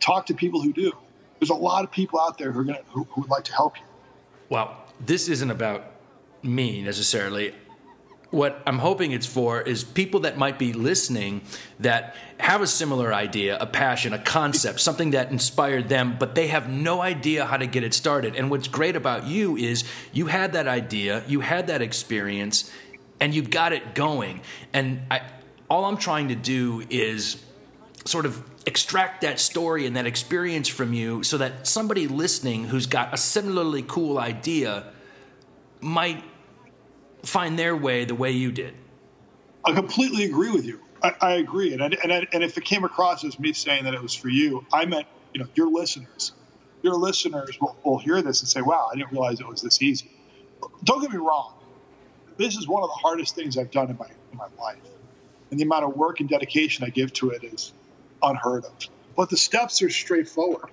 talk 0.00 0.26
to 0.26 0.34
people 0.34 0.62
who 0.62 0.72
do. 0.72 0.92
There's 1.40 1.50
a 1.50 1.54
lot 1.54 1.84
of 1.84 1.90
people 1.90 2.20
out 2.20 2.38
there 2.38 2.52
who 2.52 2.60
are 2.60 2.64
to 2.64 2.80
who, 2.88 3.04
who 3.04 3.22
would 3.22 3.30
like 3.30 3.44
to 3.44 3.54
help 3.54 3.76
you. 3.78 3.84
Well, 4.48 4.76
this 5.00 5.28
isn't 5.28 5.50
about 5.50 5.92
me 6.42 6.82
necessarily 6.82 7.54
what 8.34 8.60
I'm 8.66 8.78
hoping 8.78 9.12
it's 9.12 9.26
for 9.26 9.60
is 9.60 9.84
people 9.84 10.20
that 10.20 10.36
might 10.36 10.58
be 10.58 10.72
listening 10.72 11.42
that 11.78 12.16
have 12.38 12.60
a 12.62 12.66
similar 12.66 13.14
idea, 13.14 13.56
a 13.58 13.66
passion, 13.66 14.12
a 14.12 14.18
concept, 14.18 14.80
something 14.80 15.12
that 15.12 15.30
inspired 15.30 15.88
them, 15.88 16.16
but 16.18 16.34
they 16.34 16.48
have 16.48 16.68
no 16.68 17.00
idea 17.00 17.46
how 17.46 17.56
to 17.56 17.66
get 17.66 17.84
it 17.84 17.94
started. 17.94 18.34
And 18.34 18.50
what's 18.50 18.66
great 18.66 18.96
about 18.96 19.26
you 19.26 19.56
is 19.56 19.84
you 20.12 20.26
had 20.26 20.52
that 20.54 20.66
idea, 20.66 21.22
you 21.28 21.40
had 21.40 21.68
that 21.68 21.80
experience, 21.80 22.70
and 23.20 23.32
you 23.32 23.42
got 23.42 23.72
it 23.72 23.94
going. 23.94 24.40
And 24.72 25.02
I, 25.10 25.22
all 25.70 25.84
I'm 25.84 25.96
trying 25.96 26.28
to 26.28 26.34
do 26.34 26.82
is 26.90 27.42
sort 28.04 28.26
of 28.26 28.42
extract 28.66 29.20
that 29.20 29.38
story 29.38 29.86
and 29.86 29.96
that 29.96 30.06
experience 30.06 30.66
from 30.66 30.92
you 30.92 31.22
so 31.22 31.38
that 31.38 31.68
somebody 31.68 32.08
listening 32.08 32.64
who's 32.64 32.86
got 32.86 33.14
a 33.14 33.16
similarly 33.16 33.84
cool 33.86 34.18
idea 34.18 34.84
might 35.80 36.24
find 37.24 37.58
their 37.58 37.76
way 37.76 38.04
the 38.04 38.14
way 38.14 38.30
you 38.30 38.52
did. 38.52 38.74
I 39.64 39.72
completely 39.72 40.24
agree 40.24 40.50
with 40.50 40.66
you. 40.66 40.80
I, 41.02 41.14
I 41.20 41.32
agree, 41.32 41.72
and 41.72 41.82
and 41.82 42.26
and 42.32 42.44
if 42.44 42.56
it 42.56 42.64
came 42.64 42.84
across 42.84 43.24
as 43.24 43.38
me 43.38 43.52
saying 43.52 43.84
that 43.84 43.94
it 43.94 44.02
was 44.02 44.14
for 44.14 44.28
you, 44.28 44.66
I 44.72 44.84
meant 44.86 45.06
you 45.32 45.40
know 45.40 45.48
your 45.54 45.68
listeners. 45.70 46.32
Your 46.82 46.94
listeners 46.94 47.58
will, 47.60 47.76
will 47.82 47.98
hear 47.98 48.20
this 48.22 48.40
and 48.40 48.48
say, 48.48 48.60
"Wow, 48.62 48.88
I 48.92 48.96
didn't 48.96 49.12
realize 49.12 49.40
it 49.40 49.46
was 49.46 49.62
this 49.62 49.80
easy." 49.82 50.10
Don't 50.84 51.00
get 51.00 51.10
me 51.10 51.18
wrong. 51.18 51.54
This 52.36 52.56
is 52.56 52.66
one 52.66 52.82
of 52.82 52.88
the 52.88 52.94
hardest 52.94 53.34
things 53.34 53.56
I've 53.56 53.70
done 53.70 53.90
in 53.90 53.96
my 53.98 54.08
in 54.32 54.38
my 54.38 54.48
life, 54.58 54.78
and 55.50 55.58
the 55.58 55.64
amount 55.64 55.84
of 55.84 55.96
work 55.96 56.20
and 56.20 56.28
dedication 56.28 56.84
I 56.84 56.90
give 56.90 57.12
to 57.14 57.30
it 57.30 57.44
is 57.44 57.72
unheard 58.22 58.64
of. 58.64 58.72
But 59.16 59.30
the 59.30 59.36
steps 59.36 59.82
are 59.82 59.90
straightforward. 59.90 60.70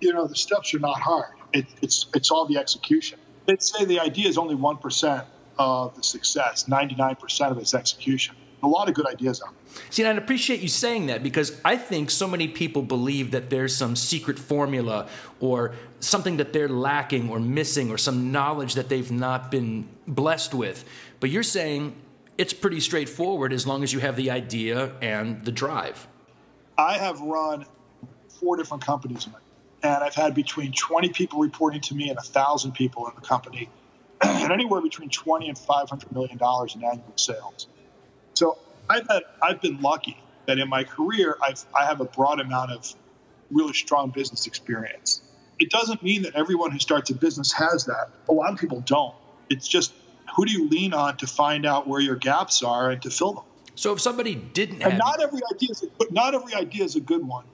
You 0.00 0.12
know, 0.12 0.26
the 0.26 0.36
steps 0.36 0.74
are 0.74 0.78
not 0.78 1.00
hard. 1.00 1.32
It, 1.52 1.66
it's 1.82 2.06
it's 2.14 2.30
all 2.30 2.46
the 2.46 2.58
execution. 2.58 3.18
Let's 3.46 3.70
say 3.70 3.84
the 3.84 4.00
idea 4.00 4.28
is 4.28 4.38
only 4.38 4.54
one 4.54 4.78
percent 4.78 5.24
of 5.58 5.94
the 5.94 6.02
success. 6.02 6.64
99% 6.64 7.50
of 7.50 7.58
its 7.58 7.74
execution. 7.74 8.34
A 8.62 8.68
lot 8.68 8.88
of 8.88 8.94
good 8.94 9.06
ideas 9.06 9.42
out 9.42 9.50
there. 9.50 9.84
See, 9.90 10.02
and 10.02 10.18
I 10.18 10.22
appreciate 10.22 10.60
you 10.60 10.68
saying 10.68 11.06
that 11.06 11.22
because 11.22 11.60
I 11.64 11.76
think 11.76 12.10
so 12.10 12.26
many 12.26 12.48
people 12.48 12.80
believe 12.82 13.32
that 13.32 13.50
there's 13.50 13.76
some 13.76 13.94
secret 13.94 14.38
formula 14.38 15.08
or 15.38 15.74
something 16.00 16.38
that 16.38 16.54
they're 16.54 16.68
lacking 16.68 17.28
or 17.28 17.38
missing 17.38 17.90
or 17.90 17.98
some 17.98 18.32
knowledge 18.32 18.74
that 18.74 18.88
they've 18.88 19.10
not 19.10 19.50
been 19.50 19.88
blessed 20.06 20.54
with. 20.54 20.84
But 21.20 21.28
you're 21.28 21.42
saying 21.42 21.94
it's 22.38 22.52
pretty 22.52 22.80
straightforward 22.80 23.52
as 23.52 23.66
long 23.66 23.82
as 23.82 23.92
you 23.92 24.00
have 24.00 24.16
the 24.16 24.30
idea 24.30 24.92
and 25.02 25.44
the 25.44 25.52
drive. 25.52 26.06
I 26.78 26.98
have 26.98 27.20
run 27.20 27.66
four 28.40 28.56
different 28.56 28.84
companies, 28.84 29.28
and 29.82 30.02
I've 30.02 30.14
had 30.14 30.34
between 30.34 30.72
20 30.72 31.10
people 31.10 31.38
reporting 31.40 31.80
to 31.82 31.94
me 31.94 32.08
and 32.08 32.16
1,000 32.16 32.72
people 32.72 33.06
in 33.08 33.14
the 33.14 33.20
company 33.20 33.68
and 34.22 34.52
anywhere 34.52 34.80
between 34.80 35.10
20 35.10 35.48
and 35.48 35.58
500 35.58 36.12
million 36.12 36.36
dollars 36.38 36.74
in 36.74 36.84
annual 36.84 37.12
sales. 37.16 37.66
So 38.34 38.58
I've 38.88 39.06
had, 39.08 39.22
I've 39.42 39.60
been 39.60 39.80
lucky 39.80 40.16
that 40.46 40.58
in 40.58 40.68
my 40.68 40.84
career 40.84 41.36
I've 41.42 41.64
I 41.78 41.86
have 41.86 42.00
a 42.00 42.04
broad 42.04 42.40
amount 42.40 42.72
of 42.72 42.94
really 43.50 43.72
strong 43.72 44.10
business 44.10 44.46
experience. 44.46 45.22
It 45.58 45.70
doesn't 45.70 46.02
mean 46.02 46.22
that 46.22 46.34
everyone 46.34 46.72
who 46.72 46.78
starts 46.78 47.10
a 47.10 47.14
business 47.14 47.52
has 47.52 47.86
that. 47.86 48.10
A 48.28 48.32
lot 48.32 48.52
of 48.52 48.58
people 48.58 48.80
don't. 48.80 49.14
It's 49.48 49.68
just 49.68 49.92
who 50.36 50.44
do 50.44 50.52
you 50.52 50.68
lean 50.68 50.92
on 50.92 51.16
to 51.18 51.26
find 51.26 51.64
out 51.64 51.86
where 51.86 52.00
your 52.00 52.16
gaps 52.16 52.62
are 52.62 52.90
and 52.90 53.00
to 53.02 53.10
fill 53.10 53.34
them? 53.34 53.44
So 53.76 53.92
if 53.92 54.00
somebody 54.00 54.34
didn't 54.34 54.82
and 54.82 54.92
have 54.92 54.98
not 54.98 55.22
every 55.22 55.40
idea 55.52 55.70
is 55.70 55.82
a, 55.82 56.12
not 56.12 56.34
every 56.34 56.54
idea 56.54 56.84
is 56.84 56.96
a 56.96 57.00
good 57.00 57.26
one. 57.26 57.44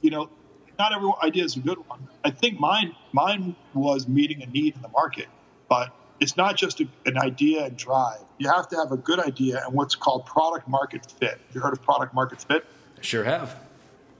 You 0.00 0.10
know, 0.10 0.30
not 0.78 0.94
every 0.94 1.10
idea 1.22 1.44
is 1.44 1.56
a 1.56 1.60
good 1.60 1.78
one. 1.86 2.08
I 2.24 2.30
think 2.30 2.58
mine 2.58 2.94
mine 3.12 3.56
was 3.74 4.08
meeting 4.08 4.42
a 4.42 4.46
need 4.46 4.74
in 4.74 4.82
the 4.82 4.88
market, 4.88 5.26
but 5.70 5.94
it's 6.18 6.36
not 6.36 6.56
just 6.56 6.80
a, 6.80 6.88
an 7.06 7.16
idea 7.16 7.64
and 7.64 7.76
drive. 7.78 8.20
You 8.36 8.50
have 8.50 8.68
to 8.68 8.76
have 8.76 8.92
a 8.92 8.98
good 8.98 9.20
idea 9.20 9.62
and 9.64 9.74
what's 9.74 9.94
called 9.94 10.26
product 10.26 10.68
market 10.68 11.10
fit. 11.10 11.30
Have 11.30 11.54
you 11.54 11.60
heard 11.62 11.72
of 11.72 11.80
product 11.80 12.12
market 12.12 12.42
fit? 12.42 12.66
sure 13.00 13.24
have. 13.24 13.56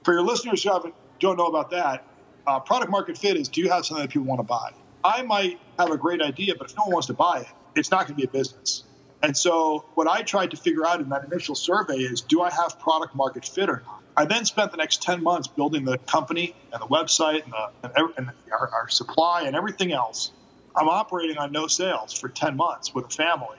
For 0.05 0.15
your 0.15 0.23
listeners 0.23 0.63
who 0.63 0.73
haven't 0.73 0.95
don't 1.19 1.37
know 1.37 1.49
about 1.49 1.71
that, 1.73 2.07
uh, 2.47 2.61
product 2.61 2.91
market 2.91 3.19
fit 3.19 3.37
is 3.37 3.49
do 3.49 3.61
you 3.61 3.69
have 3.69 3.85
something 3.85 4.03
that 4.03 4.11
people 4.11 4.27
want 4.27 4.39
to 4.39 4.45
buy? 4.45 4.71
I 5.05 5.21
might 5.21 5.61
have 5.79 5.91
a 5.91 5.99
great 5.99 6.23
idea, 6.23 6.55
but 6.57 6.71
if 6.71 6.77
no 6.77 6.85
one 6.85 6.93
wants 6.93 7.09
to 7.09 7.15
buy 7.15 7.41
it, 7.41 7.49
it's 7.75 7.91
not 7.91 8.07
going 8.07 8.19
to 8.19 8.23
be 8.23 8.25
a 8.25 8.31
business. 8.31 8.85
And 9.23 9.37
so, 9.37 9.85
what 9.95 10.09
I 10.09 10.23
tried 10.23 10.53
to 10.53 10.57
figure 10.57 10.87
out 10.87 11.01
in 11.01 11.11
that 11.11 11.25
initial 11.25 11.55
survey 11.55 11.97
is 11.97 12.23
do 12.23 12.41
I 12.41 12.51
have 12.51 12.79
product 12.81 13.15
market 13.15 13.47
fit 13.47 13.69
or 13.69 13.83
not? 13.85 14.03
I 14.17 14.25
then 14.25 14.47
spent 14.47 14.71
the 14.71 14.79
next 14.79 15.03
10 15.03 15.23
months 15.23 15.47
building 15.49 15.85
the 15.85 15.99
company 15.99 16.55
and 16.73 16.81
the 16.81 16.87
website 16.87 17.45
and, 17.45 17.53
the, 17.53 17.93
and, 17.97 18.13
and 18.17 18.31
our, 18.51 18.69
our 18.73 18.89
supply 18.89 19.43
and 19.43 19.55
everything 19.55 19.93
else. 19.93 20.33
I'm 20.77 20.89
operating 20.89 21.39
on 21.39 21.53
no 21.53 21.67
sales 21.67 22.13
for 22.13 22.29
10 22.29 22.57
months 22.57 22.95
with 22.95 23.07
a 23.07 23.09
family 23.09 23.59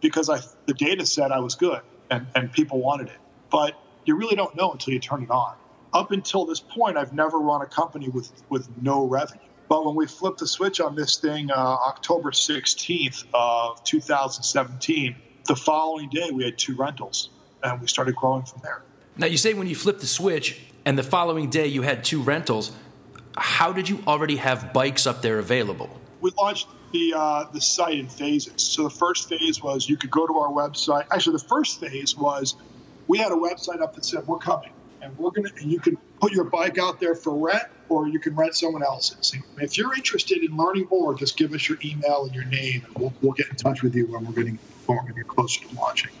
because 0.00 0.30
I, 0.30 0.40
the 0.66 0.74
data 0.74 1.04
said 1.06 1.32
I 1.32 1.40
was 1.40 1.54
good 1.54 1.80
and, 2.10 2.26
and 2.34 2.52
people 2.52 2.80
wanted 2.80 3.08
it. 3.08 3.18
But 3.50 3.74
you 4.04 4.16
really 4.16 4.36
don't 4.36 4.54
know 4.56 4.72
until 4.72 4.94
you 4.94 5.00
turn 5.00 5.22
it 5.22 5.30
on. 5.30 5.54
Up 5.92 6.12
until 6.12 6.46
this 6.46 6.60
point, 6.60 6.96
I've 6.96 7.12
never 7.12 7.38
run 7.38 7.62
a 7.62 7.66
company 7.66 8.08
with, 8.08 8.30
with 8.48 8.68
no 8.80 9.04
revenue. 9.06 9.42
But 9.68 9.84
when 9.84 9.94
we 9.94 10.06
flipped 10.06 10.38
the 10.38 10.46
switch 10.46 10.80
on 10.80 10.96
this 10.96 11.18
thing 11.18 11.50
uh, 11.50 11.54
October 11.54 12.30
16th 12.30 13.24
of 13.34 13.84
2017, 13.84 15.16
the 15.46 15.56
following 15.56 16.08
day 16.08 16.30
we 16.32 16.44
had 16.44 16.58
two 16.58 16.74
rentals 16.74 17.30
and 17.62 17.80
we 17.80 17.86
started 17.86 18.16
growing 18.16 18.44
from 18.44 18.62
there. 18.62 18.82
Now 19.16 19.26
you 19.26 19.36
say 19.36 19.54
when 19.54 19.66
you 19.66 19.74
flipped 19.74 20.00
the 20.00 20.06
switch 20.06 20.60
and 20.84 20.96
the 20.96 21.02
following 21.02 21.50
day 21.50 21.66
you 21.66 21.82
had 21.82 22.04
two 22.04 22.22
rentals, 22.22 22.72
how 23.36 23.72
did 23.72 23.88
you 23.88 24.02
already 24.06 24.36
have 24.36 24.72
bikes 24.72 25.06
up 25.06 25.22
there 25.22 25.38
available? 25.38 25.99
We 26.20 26.32
launched 26.38 26.68
the 26.92 27.14
uh, 27.16 27.44
the 27.52 27.60
site 27.60 27.98
in 27.98 28.08
phases. 28.08 28.62
So 28.62 28.84
the 28.84 28.90
first 28.90 29.28
phase 29.28 29.62
was 29.62 29.88
you 29.88 29.96
could 29.96 30.10
go 30.10 30.26
to 30.26 30.38
our 30.38 30.50
website. 30.50 31.06
Actually, 31.10 31.38
the 31.38 31.44
first 31.44 31.80
phase 31.80 32.16
was 32.16 32.56
we 33.08 33.18
had 33.18 33.32
a 33.32 33.36
website 33.36 33.80
up 33.80 33.94
that 33.94 34.04
said 34.04 34.26
we're 34.26 34.38
coming 34.38 34.72
and 35.02 35.16
we're 35.18 35.30
gonna 35.30 35.48
and 35.60 35.70
you 35.70 35.80
can 35.80 35.96
put 36.20 36.32
your 36.32 36.44
bike 36.44 36.78
out 36.78 37.00
there 37.00 37.14
for 37.14 37.34
rent 37.34 37.64
or 37.88 38.08
you 38.08 38.18
can 38.18 38.34
rent 38.36 38.54
someone 38.54 38.82
else's. 38.82 39.34
If 39.58 39.76
you're 39.76 39.94
interested 39.94 40.42
in 40.42 40.56
learning 40.56 40.86
more, 40.90 41.14
just 41.14 41.36
give 41.36 41.52
us 41.52 41.68
your 41.68 41.78
email 41.84 42.24
and 42.24 42.34
your 42.34 42.44
name, 42.44 42.84
and 42.86 42.96
we'll, 42.96 43.12
we'll 43.20 43.32
get 43.32 43.48
in 43.48 43.56
touch 43.56 43.82
with 43.82 43.94
you 43.94 44.06
when 44.06 44.24
we're 44.24 44.32
getting 44.32 44.58
when 44.86 44.96
we're 44.96 45.02
going 45.02 45.14
to 45.14 45.20
get 45.20 45.28
closer 45.28 45.60
to 45.66 45.74
launching. 45.74 46.12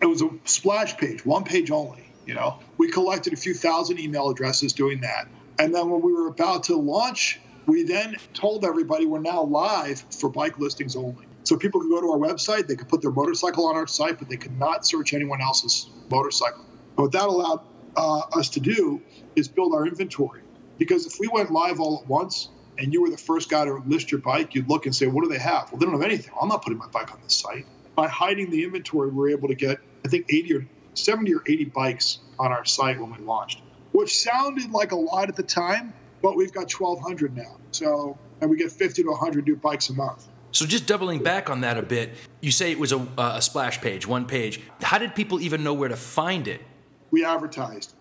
It 0.00 0.06
was 0.06 0.22
a 0.22 0.30
splash 0.44 0.96
page, 0.96 1.24
one 1.24 1.44
page 1.44 1.70
only. 1.70 2.04
You 2.26 2.34
know, 2.34 2.58
we 2.76 2.90
collected 2.90 3.32
a 3.32 3.36
few 3.36 3.54
thousand 3.54 3.98
email 3.98 4.28
addresses 4.28 4.74
doing 4.74 5.00
that, 5.00 5.28
and 5.58 5.74
then 5.74 5.88
when 5.88 6.02
we 6.02 6.12
were 6.12 6.28
about 6.28 6.64
to 6.64 6.76
launch, 6.76 7.40
we 7.68 7.82
then 7.82 8.16
told 8.32 8.64
everybody 8.64 9.04
we're 9.04 9.20
now 9.20 9.42
live 9.42 10.02
for 10.10 10.30
bike 10.30 10.58
listings 10.58 10.96
only. 10.96 11.26
So 11.44 11.56
people 11.56 11.80
could 11.80 11.90
go 11.90 12.00
to 12.00 12.10
our 12.10 12.18
website, 12.18 12.66
they 12.66 12.76
could 12.76 12.88
put 12.88 13.02
their 13.02 13.10
motorcycle 13.10 13.66
on 13.66 13.76
our 13.76 13.86
site, 13.86 14.18
but 14.18 14.28
they 14.28 14.38
could 14.38 14.58
not 14.58 14.86
search 14.86 15.12
anyone 15.12 15.40
else's 15.40 15.88
motorcycle. 16.10 16.64
what 16.96 17.12
that 17.12 17.28
allowed 17.28 17.60
uh, 17.96 18.20
us 18.32 18.48
to 18.50 18.60
do 18.60 19.02
is 19.36 19.48
build 19.48 19.74
our 19.74 19.86
inventory. 19.86 20.40
Because 20.78 21.06
if 21.06 21.20
we 21.20 21.28
went 21.28 21.50
live 21.50 21.78
all 21.78 22.00
at 22.02 22.08
once 22.08 22.48
and 22.78 22.92
you 22.92 23.02
were 23.02 23.10
the 23.10 23.18
first 23.18 23.50
guy 23.50 23.66
to 23.66 23.82
list 23.86 24.10
your 24.10 24.20
bike, 24.20 24.54
you'd 24.54 24.68
look 24.68 24.86
and 24.86 24.94
say, 24.96 25.06
what 25.06 25.22
do 25.24 25.30
they 25.30 25.38
have? 25.38 25.70
Well, 25.70 25.78
they 25.78 25.84
don't 25.84 25.94
have 25.94 26.02
anything. 26.02 26.32
I'm 26.40 26.48
not 26.48 26.62
putting 26.62 26.78
my 26.78 26.88
bike 26.88 27.12
on 27.12 27.20
this 27.22 27.34
site. 27.34 27.66
By 27.94 28.08
hiding 28.08 28.50
the 28.50 28.64
inventory, 28.64 29.10
we 29.10 29.16
were 29.16 29.30
able 29.30 29.48
to 29.48 29.54
get, 29.54 29.78
I 30.04 30.08
think, 30.08 30.26
80 30.32 30.54
or 30.54 30.66
70 30.94 31.34
or 31.34 31.42
80 31.46 31.64
bikes 31.66 32.18
on 32.38 32.50
our 32.50 32.64
site 32.64 32.98
when 32.98 33.10
we 33.10 33.18
launched, 33.18 33.60
which 33.92 34.18
sounded 34.18 34.70
like 34.70 34.92
a 34.92 34.96
lot 34.96 35.28
at 35.28 35.36
the 35.36 35.42
time, 35.42 35.92
but 36.22 36.36
we've 36.36 36.52
got 36.52 36.72
1,200 36.72 37.36
now. 37.36 37.56
So, 37.70 38.18
and 38.40 38.50
we 38.50 38.56
get 38.56 38.72
50 38.72 39.02
to 39.02 39.10
100 39.10 39.46
new 39.46 39.56
bikes 39.56 39.88
a 39.88 39.94
month. 39.94 40.26
So 40.50 40.66
just 40.66 40.86
doubling 40.86 41.22
back 41.22 41.50
on 41.50 41.60
that 41.60 41.76
a 41.76 41.82
bit, 41.82 42.14
you 42.40 42.50
say 42.50 42.72
it 42.72 42.78
was 42.78 42.92
a, 42.92 42.98
uh, 42.98 43.34
a 43.36 43.42
splash 43.42 43.80
page, 43.80 44.06
one 44.06 44.26
page. 44.26 44.60
How 44.80 44.98
did 44.98 45.14
people 45.14 45.40
even 45.40 45.62
know 45.62 45.74
where 45.74 45.88
to 45.88 45.96
find 45.96 46.48
it? 46.48 46.62
We 47.10 47.24
advertised. 47.24 47.94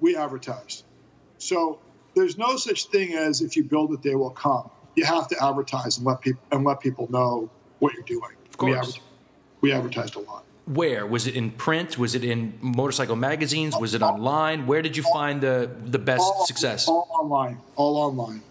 We 0.00 0.16
advertised. 0.16 0.84
So 1.38 1.80
there's 2.14 2.38
no 2.38 2.56
such 2.56 2.86
thing 2.86 3.14
as 3.14 3.40
if 3.40 3.56
you 3.56 3.64
build 3.64 3.92
it, 3.92 4.02
they 4.02 4.14
will 4.14 4.30
come. 4.30 4.70
You 4.94 5.04
have 5.04 5.28
to 5.28 5.44
advertise 5.44 5.98
and 5.98 6.06
let 6.06 6.20
people 6.20 6.42
and 6.50 6.64
let 6.64 6.80
people 6.80 7.10
know 7.10 7.50
what 7.80 7.92
you're 7.94 8.02
doing. 8.04 8.36
Of 8.48 8.56
course. 8.56 8.70
We, 8.70 8.78
adver- 8.78 9.00
we 9.60 9.72
advertised 9.72 10.16
a 10.16 10.20
lot. 10.20 10.44
Where 10.66 11.06
was 11.06 11.26
it 11.28 11.36
in 11.36 11.52
print? 11.52 11.96
Was 11.96 12.14
it 12.14 12.24
in 12.24 12.58
motorcycle 12.60 13.16
magazines? 13.16 13.76
Was 13.76 13.94
it 13.94 14.02
online? 14.02 14.66
Where 14.66 14.82
did 14.82 14.96
you 14.96 15.04
find 15.04 15.40
the 15.40 15.70
the 15.84 15.98
best 15.98 16.22
all, 16.22 16.44
success? 16.44 16.88
All 16.88 17.08
online. 17.20 17.58
All 17.76 17.96
online. 17.96 18.42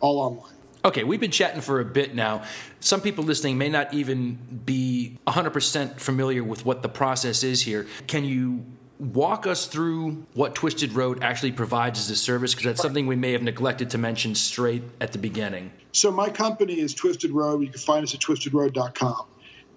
All 0.00 0.20
online. 0.20 0.52
Okay, 0.84 1.02
we've 1.02 1.18
been 1.18 1.32
chatting 1.32 1.60
for 1.60 1.80
a 1.80 1.84
bit 1.84 2.14
now. 2.14 2.44
Some 2.78 3.00
people 3.00 3.24
listening 3.24 3.58
may 3.58 3.68
not 3.68 3.92
even 3.92 4.38
be 4.64 5.18
100% 5.26 5.98
familiar 5.98 6.44
with 6.44 6.64
what 6.64 6.82
the 6.82 6.88
process 6.88 7.42
is 7.42 7.62
here. 7.62 7.88
Can 8.06 8.24
you 8.24 8.64
walk 9.00 9.48
us 9.48 9.66
through 9.66 10.24
what 10.34 10.54
Twisted 10.54 10.92
Road 10.92 11.24
actually 11.24 11.50
provides 11.50 11.98
as 11.98 12.08
a 12.10 12.14
service? 12.14 12.54
Because 12.54 12.66
that's 12.66 12.82
something 12.82 13.08
we 13.08 13.16
may 13.16 13.32
have 13.32 13.42
neglected 13.42 13.90
to 13.90 13.98
mention 13.98 14.36
straight 14.36 14.84
at 15.00 15.10
the 15.10 15.18
beginning. 15.18 15.72
So, 15.90 16.12
my 16.12 16.30
company 16.30 16.78
is 16.78 16.94
Twisted 16.94 17.32
Road. 17.32 17.62
You 17.62 17.68
can 17.68 17.80
find 17.80 18.04
us 18.04 18.14
at 18.14 18.20
twistedroad.com. 18.20 19.26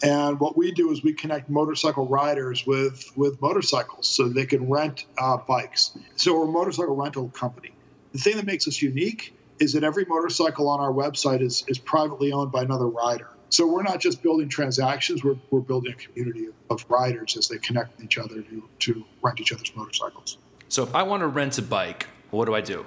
And 0.02 0.40
what 0.40 0.58
we 0.58 0.72
do 0.72 0.92
is 0.92 1.04
we 1.04 1.14
connect 1.14 1.50
motorcycle 1.50 2.08
riders 2.08 2.66
with, 2.66 3.12
with 3.18 3.42
motorcycles 3.42 4.08
so 4.08 4.30
they 4.30 4.46
can 4.46 4.70
rent 4.70 5.06
uh, 5.18 5.38
bikes. 5.38 5.92
So, 6.16 6.38
we're 6.38 6.46
a 6.46 6.52
motorcycle 6.52 6.96
rental 6.96 7.30
company. 7.30 7.74
The 8.14 8.20
thing 8.20 8.38
that 8.38 8.46
makes 8.46 8.68
us 8.68 8.82
unique 8.82 9.34
is 9.60 9.74
that 9.74 9.84
every 9.84 10.06
motorcycle 10.06 10.70
on 10.70 10.80
our 10.80 10.92
website 10.92 11.42
is, 11.42 11.66
is 11.68 11.78
privately 11.78 12.32
owned 12.32 12.52
by 12.52 12.64
another 12.64 12.88
rider. 12.88 13.28
So 13.50 13.68
we're 13.68 13.84
not 13.84 14.00
just 14.00 14.22
building 14.22 14.48
transactions, 14.48 15.24
we're, 15.24 15.38
we're 15.50 15.60
building 15.60 15.94
a 15.94 15.96
community 15.96 16.46
of, 16.46 16.54
of 16.70 16.86
riders 16.90 17.36
as 17.36 17.48
they 17.48 17.58
connect 17.58 17.98
with 17.98 18.06
each 18.06 18.18
other 18.18 18.42
to, 18.42 18.70
to 18.80 19.06
rent 19.24 19.40
each 19.42 19.52
other's 19.52 19.76
motorcycles. 19.76 20.38
So 20.70 20.84
if 20.84 20.94
I 20.94 21.04
want 21.04 21.22
to 21.22 21.28
rent 21.28 21.58
a 21.58 21.64
bike, 21.64 22.08
what 22.30 22.46
do 22.46 22.54
I 22.54 22.62
do? 22.62 22.86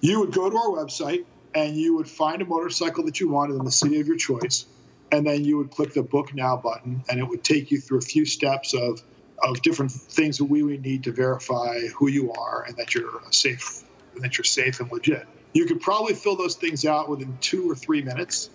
You 0.00 0.20
would 0.20 0.32
go 0.32 0.48
to 0.48 0.56
our 0.56 0.68
website 0.68 1.24
and 1.54 1.76
you 1.76 1.96
would 1.96 2.08
find 2.08 2.42
a 2.42 2.44
motorcycle 2.44 3.04
that 3.04 3.18
you 3.18 3.28
wanted 3.28 3.56
in 3.56 3.64
the 3.64 3.72
city 3.72 4.00
of 4.00 4.06
your 4.06 4.16
choice. 4.16 4.66
And 5.14 5.24
then 5.24 5.44
you 5.44 5.58
would 5.58 5.70
click 5.70 5.94
the 5.94 6.02
book 6.02 6.34
now 6.34 6.56
button 6.56 7.04
and 7.08 7.20
it 7.20 7.28
would 7.28 7.44
take 7.44 7.70
you 7.70 7.80
through 7.80 7.98
a 7.98 8.02
few 8.02 8.24
steps 8.24 8.74
of, 8.74 9.00
of 9.40 9.62
different 9.62 9.92
things 9.92 10.38
that 10.38 10.46
we 10.46 10.64
would 10.64 10.82
need 10.82 11.04
to 11.04 11.12
verify 11.12 11.86
who 11.96 12.08
you 12.08 12.32
are 12.32 12.64
and 12.66 12.76
that 12.78 12.96
you're 12.96 13.22
safe 13.30 13.84
and 14.14 14.24
that 14.24 14.36
you're 14.36 14.44
safe 14.44 14.80
and 14.80 14.90
legit. 14.90 15.24
You 15.52 15.66
could 15.66 15.80
probably 15.80 16.14
fill 16.14 16.34
those 16.34 16.56
things 16.56 16.84
out 16.84 17.08
within 17.08 17.38
two 17.40 17.70
or 17.70 17.76
three 17.76 18.02
minutes 18.02 18.50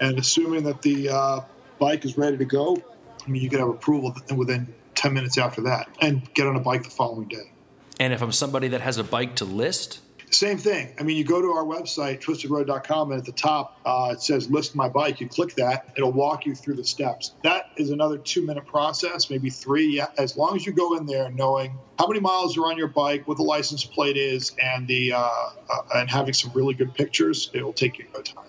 and 0.00 0.18
assuming 0.18 0.64
that 0.64 0.80
the 0.80 1.10
uh, 1.10 1.40
bike 1.78 2.06
is 2.06 2.16
ready 2.16 2.38
to 2.38 2.46
go, 2.46 2.82
I 3.26 3.28
mean, 3.28 3.42
you 3.42 3.50
could 3.50 3.60
have 3.60 3.68
approval 3.68 4.16
within 4.34 4.72
10 4.94 5.12
minutes 5.12 5.36
after 5.36 5.60
that 5.62 5.90
and 6.00 6.32
get 6.32 6.46
on 6.46 6.56
a 6.56 6.60
bike 6.60 6.84
the 6.84 6.90
following 6.90 7.28
day. 7.28 7.52
And 8.00 8.14
if 8.14 8.22
I'm 8.22 8.32
somebody 8.32 8.68
that 8.68 8.80
has 8.80 8.96
a 8.96 9.04
bike 9.04 9.36
to 9.36 9.44
list? 9.44 10.00
Same 10.30 10.58
thing. 10.58 10.94
I 10.98 11.02
mean, 11.02 11.16
you 11.16 11.24
go 11.24 11.40
to 11.40 11.48
our 11.52 11.64
website, 11.64 12.20
twistedroad.com, 12.20 13.12
and 13.12 13.20
at 13.20 13.24
the 13.24 13.32
top 13.32 13.80
uh, 13.84 14.10
it 14.12 14.22
says 14.22 14.50
list 14.50 14.74
my 14.74 14.88
bike. 14.88 15.20
You 15.20 15.28
click 15.28 15.54
that, 15.54 15.92
it'll 15.96 16.12
walk 16.12 16.46
you 16.46 16.54
through 16.54 16.74
the 16.74 16.84
steps. 16.84 17.32
That 17.42 17.70
is 17.76 17.90
another 17.90 18.18
two 18.18 18.44
minute 18.44 18.66
process, 18.66 19.30
maybe 19.30 19.50
three. 19.50 19.96
Yeah, 19.96 20.08
as 20.18 20.36
long 20.36 20.56
as 20.56 20.66
you 20.66 20.72
go 20.72 20.96
in 20.96 21.06
there 21.06 21.30
knowing 21.30 21.78
how 21.98 22.06
many 22.06 22.20
miles 22.20 22.56
are 22.58 22.66
on 22.66 22.76
your 22.76 22.88
bike, 22.88 23.26
what 23.26 23.36
the 23.36 23.42
license 23.42 23.84
plate 23.84 24.16
is, 24.16 24.54
and 24.62 24.86
the 24.86 25.12
uh, 25.12 25.18
uh, 25.18 25.82
and 25.94 26.10
having 26.10 26.34
some 26.34 26.52
really 26.54 26.74
good 26.74 26.94
pictures, 26.94 27.50
it'll 27.54 27.72
take 27.72 27.98
you 27.98 28.06
no 28.14 28.20
time. 28.20 28.44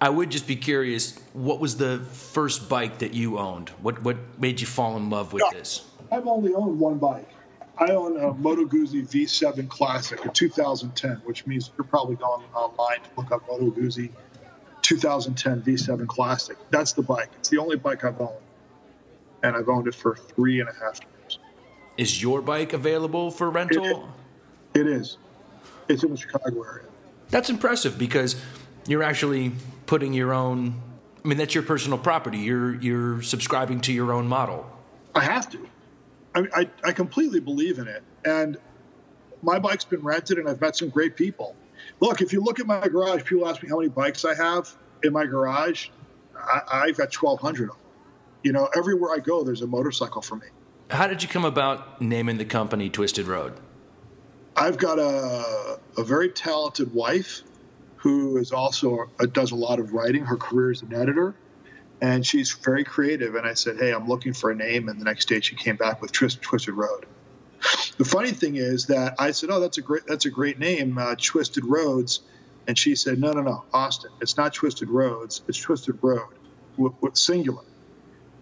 I 0.00 0.08
would 0.08 0.30
just 0.30 0.46
be 0.46 0.56
curious, 0.56 1.18
what 1.34 1.60
was 1.60 1.76
the 1.76 1.98
first 1.98 2.70
bike 2.70 3.00
that 3.00 3.12
you 3.12 3.38
owned? 3.38 3.68
What 3.82 4.02
what 4.02 4.16
made 4.38 4.60
you 4.60 4.66
fall 4.66 4.96
in 4.96 5.10
love 5.10 5.32
with 5.32 5.44
this? 5.52 5.84
I've 6.10 6.26
only 6.26 6.54
owned 6.54 6.80
one 6.80 6.98
bike. 6.98 7.28
I 7.80 7.92
own 7.92 8.18
a 8.18 8.34
Moto 8.34 8.66
Guzzi 8.66 9.08
V7 9.08 9.66
Classic, 9.70 10.22
a 10.22 10.28
2010, 10.28 11.22
which 11.24 11.46
means 11.46 11.70
you're 11.78 11.86
probably 11.86 12.16
going 12.16 12.44
online 12.54 13.00
to 13.00 13.08
look 13.16 13.32
up 13.32 13.48
Moto 13.48 13.70
Guzzi 13.70 14.10
2010 14.82 15.62
V7 15.62 16.06
Classic. 16.06 16.58
That's 16.68 16.92
the 16.92 17.00
bike. 17.00 17.30
It's 17.38 17.48
the 17.48 17.56
only 17.56 17.76
bike 17.76 18.04
I've 18.04 18.20
owned, 18.20 18.36
and 19.42 19.56
I've 19.56 19.70
owned 19.70 19.88
it 19.88 19.94
for 19.94 20.14
three 20.14 20.60
and 20.60 20.68
a 20.68 20.74
half 20.74 21.00
years. 21.00 21.38
Is 21.96 22.22
your 22.22 22.42
bike 22.42 22.74
available 22.74 23.30
for 23.30 23.48
rental? 23.48 24.12
it, 24.74 24.80
it 24.80 24.86
is. 24.86 25.16
It's 25.88 26.04
in 26.04 26.10
the 26.10 26.18
Chicago 26.18 26.62
area. 26.62 26.84
That's 27.30 27.48
impressive 27.48 27.98
because 27.98 28.36
you're 28.86 29.02
actually 29.02 29.52
putting 29.86 30.12
your 30.12 30.34
own. 30.34 30.74
I 31.24 31.28
mean, 31.28 31.38
that's 31.38 31.54
your 31.54 31.64
personal 31.64 31.96
property. 31.98 32.38
You're 32.38 32.74
you're 32.76 33.22
subscribing 33.22 33.80
to 33.82 33.92
your 33.92 34.12
own 34.12 34.28
model. 34.28 34.70
I 35.14 35.24
have 35.24 35.48
to. 35.50 35.66
I, 36.34 36.46
I, 36.54 36.70
I 36.84 36.92
completely 36.92 37.40
believe 37.40 37.78
in 37.78 37.88
it, 37.88 38.02
and 38.24 38.58
my 39.42 39.58
bike's 39.58 39.84
been 39.84 40.02
rented, 40.02 40.38
and 40.38 40.48
I've 40.48 40.60
met 40.60 40.76
some 40.76 40.88
great 40.88 41.16
people. 41.16 41.56
Look, 42.00 42.20
if 42.20 42.32
you 42.32 42.40
look 42.42 42.60
at 42.60 42.66
my 42.66 42.86
garage, 42.86 43.24
people 43.24 43.48
ask 43.48 43.62
me 43.62 43.68
how 43.68 43.78
many 43.78 43.88
bikes 43.88 44.24
I 44.24 44.34
have 44.34 44.74
in 45.02 45.12
my 45.12 45.26
garage. 45.26 45.88
I, 46.36 46.60
I've 46.72 46.96
got 46.96 47.14
1,200 47.14 47.64
of 47.64 47.68
them. 47.68 47.76
You 48.42 48.52
know, 48.52 48.68
everywhere 48.76 49.12
I 49.14 49.18
go, 49.18 49.44
there's 49.44 49.62
a 49.62 49.66
motorcycle 49.66 50.22
for 50.22 50.36
me. 50.36 50.46
How 50.90 51.06
did 51.06 51.22
you 51.22 51.28
come 51.28 51.44
about 51.44 52.00
naming 52.00 52.38
the 52.38 52.44
company 52.44 52.90
Twisted 52.90 53.26
Road? 53.26 53.54
I've 54.56 54.76
got 54.76 54.98
a, 54.98 55.78
a 55.96 56.04
very 56.04 56.30
talented 56.30 56.92
wife 56.92 57.42
who 57.96 58.38
is 58.38 58.50
also 58.50 59.10
uh, 59.20 59.26
does 59.26 59.52
a 59.52 59.56
lot 59.56 59.78
of 59.78 59.92
writing. 59.92 60.24
Her 60.24 60.36
career 60.36 60.70
is 60.70 60.82
an 60.82 60.94
editor, 60.94 61.34
and 62.00 62.26
she's 62.26 62.52
very 62.52 62.84
creative. 62.84 63.34
And 63.34 63.46
I 63.46 63.54
said, 63.54 63.76
"Hey, 63.78 63.92
I'm 63.92 64.08
looking 64.08 64.32
for 64.32 64.50
a 64.50 64.54
name." 64.54 64.88
And 64.88 65.00
the 65.00 65.04
next 65.04 65.28
day, 65.28 65.40
she 65.40 65.56
came 65.56 65.76
back 65.76 66.00
with 66.00 66.12
Twist, 66.12 66.40
Twisted 66.42 66.74
Road. 66.74 67.06
The 67.98 68.04
funny 68.04 68.30
thing 68.30 68.56
is 68.56 68.86
that 68.86 69.14
I 69.18 69.32
said, 69.32 69.50
"Oh, 69.50 69.60
that's 69.60 69.78
a 69.78 69.82
great 69.82 70.06
that's 70.06 70.24
a 70.24 70.30
great 70.30 70.58
name, 70.58 70.96
uh, 70.98 71.14
Twisted 71.20 71.64
Roads," 71.64 72.20
and 72.66 72.78
she 72.78 72.94
said, 72.94 73.18
"No, 73.18 73.32
no, 73.32 73.42
no, 73.42 73.64
Austin. 73.72 74.10
It's 74.20 74.36
not 74.36 74.54
Twisted 74.54 74.88
Roads. 74.88 75.42
It's 75.48 75.58
Twisted 75.58 75.98
Road, 76.02 76.28
with, 76.76 76.94
singular." 77.16 77.62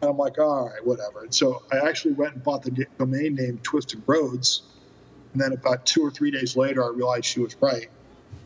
And 0.00 0.10
I'm 0.10 0.16
like, 0.16 0.38
"All 0.38 0.66
right, 0.66 0.86
whatever." 0.86 1.22
And 1.24 1.34
so 1.34 1.62
I 1.72 1.88
actually 1.88 2.14
went 2.14 2.34
and 2.34 2.44
bought 2.44 2.62
the 2.62 2.86
domain 2.98 3.34
name 3.34 3.58
Twisted 3.62 4.02
Roads, 4.06 4.62
and 5.32 5.42
then 5.42 5.52
about 5.52 5.84
two 5.86 6.02
or 6.02 6.10
three 6.12 6.30
days 6.30 6.56
later, 6.56 6.84
I 6.84 6.88
realized 6.88 7.24
she 7.24 7.40
was 7.40 7.56
right, 7.60 7.88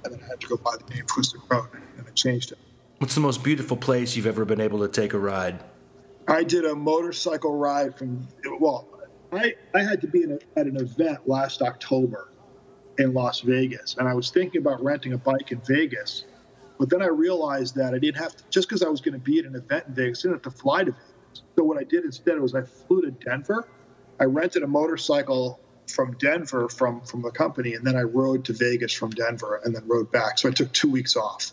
and 0.05 0.15
then 0.15 0.21
I 0.23 0.27
had 0.29 0.41
to 0.41 0.47
go 0.47 0.57
buy 0.57 0.77
the 0.79 0.95
name 0.95 1.05
Twisted 1.07 1.43
Road, 1.51 1.69
and 1.99 2.07
I 2.07 2.11
changed 2.13 2.53
it. 2.53 2.59
What's 3.03 3.17
the 3.17 3.21
most 3.21 3.43
beautiful 3.43 3.77
place 3.77 4.15
you've 4.15 4.29
ever 4.29 4.45
been 4.45 4.61
able 4.61 4.79
to 4.79 4.89
take 4.89 5.13
a 5.13 5.19
ride? 5.19 5.59
I 6.29 6.45
did 6.45 6.65
a 6.65 6.73
motorcycle 6.73 7.53
ride 7.53 7.99
from 7.99 8.29
well, 8.61 8.87
I, 9.33 9.57
I 9.75 9.83
had 9.83 10.01
to 10.03 10.07
be 10.07 10.23
a, 10.23 10.39
at 10.57 10.69
an 10.69 10.77
event 10.77 11.27
last 11.27 11.63
October 11.63 12.29
in 12.99 13.13
Las 13.13 13.41
Vegas, 13.41 13.97
and 13.99 14.09
I 14.09 14.15
was 14.15 14.31
thinking 14.31 14.61
about 14.61 14.85
renting 14.85 15.15
a 15.15 15.19
bike 15.19 15.51
in 15.51 15.61
Vegas, 15.63 16.27
but 16.79 16.91
then 16.91 17.03
I 17.03 17.07
realized 17.07 17.75
that 17.75 17.93
I 17.93 17.99
didn't 17.99 18.23
have 18.23 18.37
to 18.37 18.45
just 18.51 18.69
because 18.69 18.85
I 18.85 18.89
was 18.89 19.01
going 19.01 19.15
to 19.15 19.19
be 19.21 19.41
at 19.41 19.47
an 19.47 19.57
event 19.57 19.87
in 19.89 19.95
Vegas, 19.95 20.21
I 20.21 20.29
didn't 20.29 20.45
have 20.45 20.55
to 20.55 20.61
fly 20.61 20.85
to 20.85 20.93
Vegas. 20.93 21.43
So 21.57 21.65
what 21.65 21.79
I 21.79 21.83
did 21.83 22.05
instead 22.05 22.39
was 22.39 22.55
I 22.55 22.63
flew 22.63 23.03
to 23.03 23.11
Denver. 23.11 23.67
I 24.21 24.25
rented 24.27 24.63
a 24.63 24.69
motorcycle 24.69 25.59
from 25.89 26.17
Denver 26.19 26.69
from 26.69 27.01
from 27.01 27.23
the 27.23 27.33
company, 27.33 27.75
and 27.75 27.85
then 27.85 27.97
I 27.97 28.03
rode 28.03 28.45
to 28.45 28.53
Vegas 28.53 28.93
from 28.93 29.11
Denver, 29.11 29.61
and 29.65 29.75
then 29.75 29.89
rode 29.89 30.13
back. 30.13 30.39
So 30.39 30.49
I 30.49 30.53
took 30.53 30.71
two 30.71 30.89
weeks 30.89 31.17
off, 31.17 31.53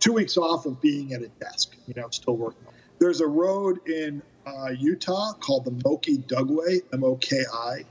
two 0.00 0.12
weeks 0.12 0.36
off 0.36 0.66
of 0.66 0.80
being 0.80 1.12
at 1.12 1.22
a 1.22 1.28
desk, 1.28 1.76
you 1.86 1.94
know, 1.94 2.08
still 2.10 2.36
working. 2.36 2.62
There's 2.98 3.20
a 3.20 3.26
road 3.26 3.86
in 3.88 4.22
uh, 4.46 4.70
Utah 4.70 5.32
called 5.34 5.64
the 5.64 5.72
Moki 5.84 6.18
Dugway, 6.18 6.82
M 6.92 7.04
O 7.04 7.16
K 7.16 7.42
I, 7.52 7.84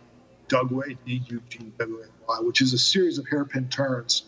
Dugway, 0.47 0.97
D 1.05 1.21
U 1.27 1.41
G 1.49 1.71
W 1.77 2.03
A 2.03 2.31
Y, 2.31 2.39
which 2.41 2.61
is 2.61 2.73
a 2.73 2.77
series 2.77 3.17
of 3.17 3.27
hairpin 3.27 3.69
turns. 3.69 4.23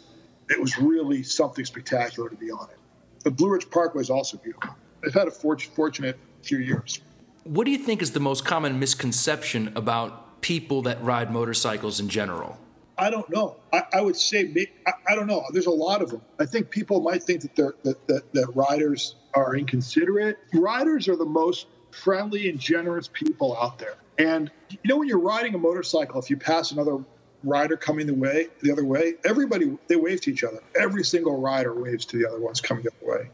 It 0.50 0.60
was 0.60 0.78
really 0.78 1.24
something 1.24 1.66
spectacular 1.66 2.30
to 2.30 2.36
be 2.36 2.52
on 2.52 2.70
it. 2.70 2.78
The 3.24 3.32
Blue 3.32 3.50
Ridge 3.50 3.70
Parkway 3.70 4.02
is 4.02 4.10
also 4.10 4.38
beautiful. 4.38 4.76
I've 5.06 5.13
had 5.13 5.28
a 5.28 5.32
fortunate 5.32 6.18
few 6.42 6.60
years. 6.60 7.02
What 7.44 7.66
do 7.66 7.72
you 7.72 7.78
think 7.78 8.02
is 8.02 8.12
the 8.12 8.20
most 8.20 8.46
common 8.46 8.80
misconception 8.80 9.72
about 9.76 10.42
people 10.42 10.82
that 10.84 11.04
ride 11.04 11.32
motorcycles 11.32 12.00
in 12.00 12.10
general? 12.10 12.58
I 12.97 13.10
don't 13.10 13.29
know. 13.29 13.57
I, 13.71 13.83
I 13.93 14.01
would 14.01 14.15
say 14.15 14.67
I, 14.86 14.93
I, 15.07 15.15
don't 15.15 15.27
know. 15.27 15.43
There's 15.51 15.67
a 15.67 15.71
lot 15.71 16.01
of 16.01 16.10
them. 16.10 16.21
I 16.39 16.45
think 16.45 16.69
people 16.69 16.99
might 17.01 17.23
think 17.23 17.41
that 17.41 17.55
they're 17.55 17.75
that, 17.83 18.07
that, 18.07 18.33
that 18.33 18.55
riders 18.55 19.15
are 19.36 19.55
inconsiderate. 19.55 20.38
Riders 20.53 21.07
are 21.07 21.15
the 21.15 21.25
most 21.25 21.67
friendly 21.91 22.49
and 22.49 22.60
generous 22.60 23.07
people 23.07 23.55
out 23.57 23.77
there. 23.77 23.95
And 24.17 24.49
you 24.69 24.79
know, 24.86 24.97
when 24.97 25.07
you're 25.07 25.19
riding 25.19 25.53
a 25.53 25.60
motorcycle, 25.60 26.19
if 26.19 26.29
you 26.29 26.38
pass 26.38 26.71
another 26.71 26.97
rider 27.43 27.77
coming 27.77 28.07
the 28.07 28.13
way 28.13 28.47
the 28.62 28.71
other 28.71 28.83
way, 28.83 29.13
everybody 29.25 29.77
they 29.88 29.95
wave 29.95 30.21
to 30.21 30.31
each 30.31 30.43
other. 30.43 30.60
Every 30.79 31.03
single 31.03 31.39
rider 31.39 31.73
waves 31.73 32.05
to 32.07 32.17
the 32.17 32.27
other 32.27 32.39
ones 32.39 32.62
coming 32.62 32.83
the 32.83 32.91
other 32.91 33.19
way. 33.19 33.29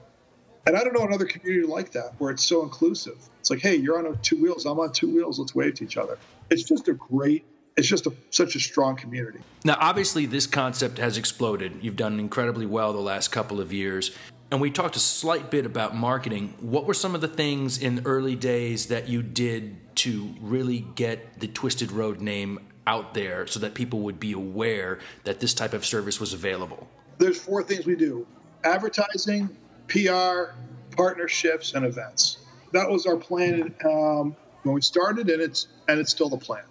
And 0.65 0.77
I 0.77 0.83
don't 0.83 0.93
know 0.93 1.05
another 1.05 1.25
community 1.25 1.67
like 1.67 1.91
that 1.91 2.13
where 2.19 2.31
it's 2.31 2.45
so 2.45 2.63
inclusive. 2.63 3.17
It's 3.39 3.49
like, 3.49 3.59
hey, 3.59 3.75
you're 3.75 3.97
on 3.97 4.17
two 4.21 4.41
wheels, 4.41 4.65
I'm 4.65 4.79
on 4.79 4.93
two 4.93 5.13
wheels, 5.13 5.39
let's 5.39 5.53
wave 5.53 5.75
to 5.75 5.83
each 5.83 5.97
other. 5.97 6.17
It's 6.49 6.63
just 6.63 6.87
a 6.87 6.93
great 6.93 7.45
it's 7.75 7.87
just 7.87 8.05
a, 8.05 8.13
such 8.29 8.55
a 8.55 8.59
strong 8.59 8.95
community. 8.95 9.39
Now, 9.63 9.77
obviously, 9.79 10.25
this 10.25 10.47
concept 10.47 10.97
has 10.99 11.17
exploded. 11.17 11.79
You've 11.81 11.95
done 11.95 12.19
incredibly 12.19 12.65
well 12.65 12.93
the 12.93 12.99
last 12.99 13.29
couple 13.31 13.59
of 13.59 13.73
years. 13.73 14.11
And 14.51 14.61
we 14.61 14.69
talked 14.69 14.95
a 14.95 14.99
slight 14.99 15.49
bit 15.49 15.65
about 15.65 15.95
marketing. 15.95 16.53
What 16.59 16.85
were 16.85 16.93
some 16.93 17.15
of 17.15 17.21
the 17.21 17.27
things 17.27 17.79
in 17.79 17.95
the 17.95 18.05
early 18.05 18.35
days 18.35 18.87
that 18.87 19.09
you 19.09 19.23
did 19.23 19.95
to 19.97 20.35
really 20.41 20.85
get 20.95 21.39
the 21.39 21.47
Twisted 21.47 21.91
Road 21.91 22.21
name 22.21 22.59
out 22.85 23.13
there 23.13 23.47
so 23.47 23.59
that 23.61 23.73
people 23.73 24.01
would 24.01 24.19
be 24.19 24.33
aware 24.33 24.99
that 25.23 25.39
this 25.39 25.53
type 25.53 25.73
of 25.73 25.85
service 25.85 26.19
was 26.19 26.33
available? 26.33 26.87
There's 27.17 27.39
four 27.39 27.63
things 27.63 27.85
we 27.85 27.95
do 27.95 28.27
advertising, 28.63 29.49
PR, 29.87 30.53
partnerships, 30.95 31.73
and 31.73 31.85
events. 31.85 32.37
That 32.71 32.89
was 32.89 33.05
our 33.05 33.17
plan 33.17 33.73
um, 33.85 34.35
when 34.63 34.75
we 34.75 34.81
started, 34.81 35.29
and 35.29 35.41
it's 35.41 35.67
and 35.87 35.99
it's 35.99 36.11
still 36.11 36.29
the 36.29 36.37
plan. 36.37 36.63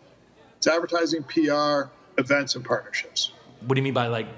It's 0.62 0.68
advertising, 0.68 1.25
PR, 1.25 1.90
events, 2.18 2.55
and 2.55 2.64
partnerships. 2.64 3.33
What 3.66 3.75
do 3.75 3.81
you 3.81 3.83
mean 3.83 3.94
by 3.94 4.07
like 4.07 4.29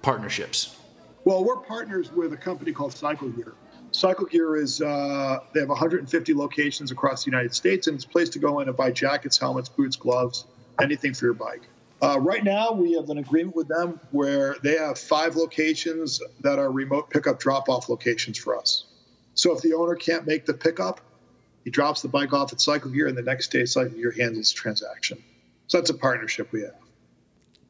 partnerships? 0.00 0.78
Well, 1.24 1.42
we're 1.42 1.56
partners 1.56 2.12
with 2.12 2.32
a 2.32 2.36
company 2.36 2.70
called 2.70 2.92
Cycle 2.92 3.28
Gear. 3.30 3.52
Cycle 3.90 4.26
Gear 4.26 4.54
is 4.54 4.80
uh, 4.80 5.40
they 5.52 5.58
have 5.58 5.70
150 5.70 6.34
locations 6.34 6.92
across 6.92 7.24
the 7.24 7.32
United 7.32 7.52
States, 7.52 7.88
and 7.88 7.96
it's 7.96 8.04
a 8.04 8.08
place 8.08 8.28
to 8.28 8.38
go 8.38 8.60
in 8.60 8.68
and 8.68 8.76
buy 8.76 8.92
jackets, 8.92 9.36
helmets, 9.36 9.68
boots, 9.68 9.96
gloves, 9.96 10.44
anything 10.80 11.14
for 11.14 11.24
your 11.24 11.34
bike. 11.34 11.62
Uh, 12.00 12.16
right 12.20 12.44
now, 12.44 12.70
we 12.70 12.92
have 12.92 13.10
an 13.10 13.18
agreement 13.18 13.56
with 13.56 13.66
them 13.66 13.98
where 14.12 14.54
they 14.62 14.76
have 14.76 14.96
five 14.96 15.34
locations 15.34 16.22
that 16.42 16.60
are 16.60 16.70
remote 16.70 17.10
pickup 17.10 17.40
drop 17.40 17.68
off 17.68 17.88
locations 17.88 18.38
for 18.38 18.56
us. 18.56 18.84
So 19.34 19.52
if 19.52 19.62
the 19.62 19.72
owner 19.74 19.96
can't 19.96 20.28
make 20.28 20.46
the 20.46 20.54
pickup, 20.54 21.00
he 21.64 21.70
drops 21.70 22.02
the 22.02 22.08
bike 22.08 22.32
off 22.32 22.52
at 22.52 22.60
Cycle 22.60 22.92
Gear, 22.92 23.08
and 23.08 23.18
the 23.18 23.22
next 23.22 23.50
day, 23.50 23.64
Cycle 23.64 23.96
Gear 23.96 24.12
handles 24.12 24.52
the 24.52 24.60
transaction. 24.60 25.20
So 25.66 25.78
that's 25.78 25.90
a 25.90 25.94
partnership 25.94 26.52
we 26.52 26.62
have. 26.62 26.74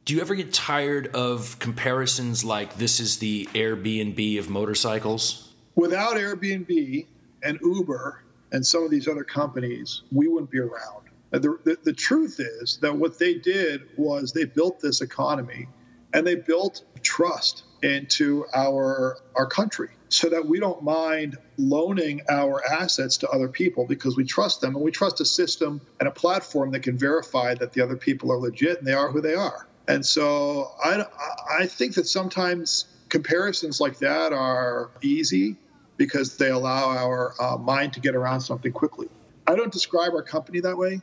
Do 0.05 0.15
you 0.15 0.21
ever 0.21 0.35
get 0.35 0.53
tired 0.53 1.15
of 1.15 1.59
comparisons 1.61 2.45
like 2.45 2.77
this 2.77 2.99
is 2.99 3.19
the 3.19 3.47
Airbnb 3.55 4.39
of 4.39 4.51
motorcycles? 4.51 5.53
Without 5.77 6.17
Airbnb 6.17 7.07
and 7.45 7.59
Uber 7.63 8.25
and 8.51 8.67
some 8.67 8.85
of 8.85 8.91
these 8.91 9.07
other 9.07 9.23
companies, 9.23 10.03
we 10.11 10.27
wouldn't 10.27 10.51
be 10.51 10.59
around. 10.59 11.03
Uh, 11.33 11.39
the, 11.39 11.59
the, 11.65 11.79
the, 11.85 11.93
truth 11.93 12.41
is 12.41 12.79
that 12.83 12.95
what 12.95 13.19
they 13.19 13.35
did 13.35 13.83
was 13.97 14.33
they 14.33 14.45
built 14.45 14.81
this 14.81 15.01
economy 15.01 15.67
and 16.13 16.27
they 16.27 16.35
built 16.35 16.85
trust 17.03 17.63
into 17.83 18.47
our 18.55 19.19
our 19.37 19.47
country 19.47 19.89
so 20.09 20.29
that 20.29 20.47
we 20.47 20.61
don't 20.61 20.83
mind 20.83 21.39
loaning 21.57 22.21
our 22.29 22.63
assets 22.71 23.17
to 23.17 23.29
other 23.31 23.49
people 23.49 23.87
because 23.87 24.15
we 24.17 24.25
trust 24.25 24.61
them 24.61 24.75
and 24.75 24.85
we 24.85 24.91
trust 24.91 25.21
a 25.21 25.25
system 25.25 25.81
and 26.01 26.09
a 26.09 26.13
platform 26.13 26.71
that 26.71 26.81
can 26.81 26.99
verify 26.99 27.55
that 27.55 27.73
the 27.73 27.81
other 27.81 27.97
people 27.97 28.31
are 28.31 28.37
legit 28.37 28.79
and 28.79 28.87
they 28.87 28.93
are 28.93 29.11
who 29.11 29.23
they 29.23 29.35
are. 29.35 29.67
And 29.89 30.05
so 30.05 30.71
I, 30.85 31.07
I 31.51 31.67
think 31.67 31.95
that 31.95 32.07
sometimes 32.07 32.85
comparisons 33.09 33.81
like 33.81 33.99
that 33.99 34.33
are 34.33 34.91
easy 35.01 35.57
because 35.97 36.37
they 36.37 36.51
allow 36.51 36.91
our 36.91 37.35
uh, 37.41 37.57
mind 37.57 37.95
to 37.95 38.01
get 38.01 38.15
around 38.15 38.43
something 38.43 38.73
quickly. 38.73 39.09
I 39.47 39.55
don't 39.55 39.73
describe 39.73 40.13
our 40.13 40.23
company 40.23 40.61
that 40.61 40.77
way, 40.77 41.01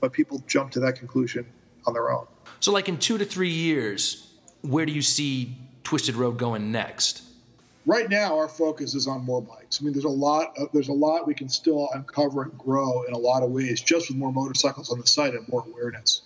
but 0.00 0.12
people 0.12 0.42
jump 0.46 0.70
to 0.72 0.80
that 0.80 0.96
conclusion 0.96 1.46
on 1.86 1.94
their 1.94 2.10
own. 2.10 2.26
So, 2.60 2.72
like 2.72 2.88
in 2.88 2.98
two 2.98 3.18
to 3.18 3.24
three 3.24 3.50
years, 3.50 4.30
where 4.62 4.86
do 4.86 4.92
you 4.92 5.02
see 5.02 5.56
Twisted 5.84 6.16
Road 6.16 6.38
going 6.38 6.72
next? 6.72 7.22
Right 7.84 8.08
now, 8.08 8.38
our 8.38 8.48
focus 8.48 8.94
is 8.94 9.08
on 9.08 9.24
more 9.24 9.42
bikes. 9.42 9.80
I 9.80 9.84
mean, 9.84 9.92
there's 9.92 10.04
a 10.04 10.08
lot. 10.08 10.56
Of, 10.56 10.68
there's 10.72 10.88
a 10.88 10.92
lot 10.92 11.26
we 11.26 11.34
can 11.34 11.48
still 11.48 11.88
uncover 11.92 12.44
and 12.44 12.56
grow 12.56 13.02
in 13.02 13.12
a 13.12 13.18
lot 13.18 13.42
of 13.42 13.50
ways, 13.50 13.80
just 13.80 14.08
with 14.08 14.16
more 14.16 14.32
motorcycles 14.32 14.90
on 14.90 15.00
the 15.00 15.06
site 15.06 15.34
and 15.34 15.48
more 15.48 15.64
awareness. 15.66 16.22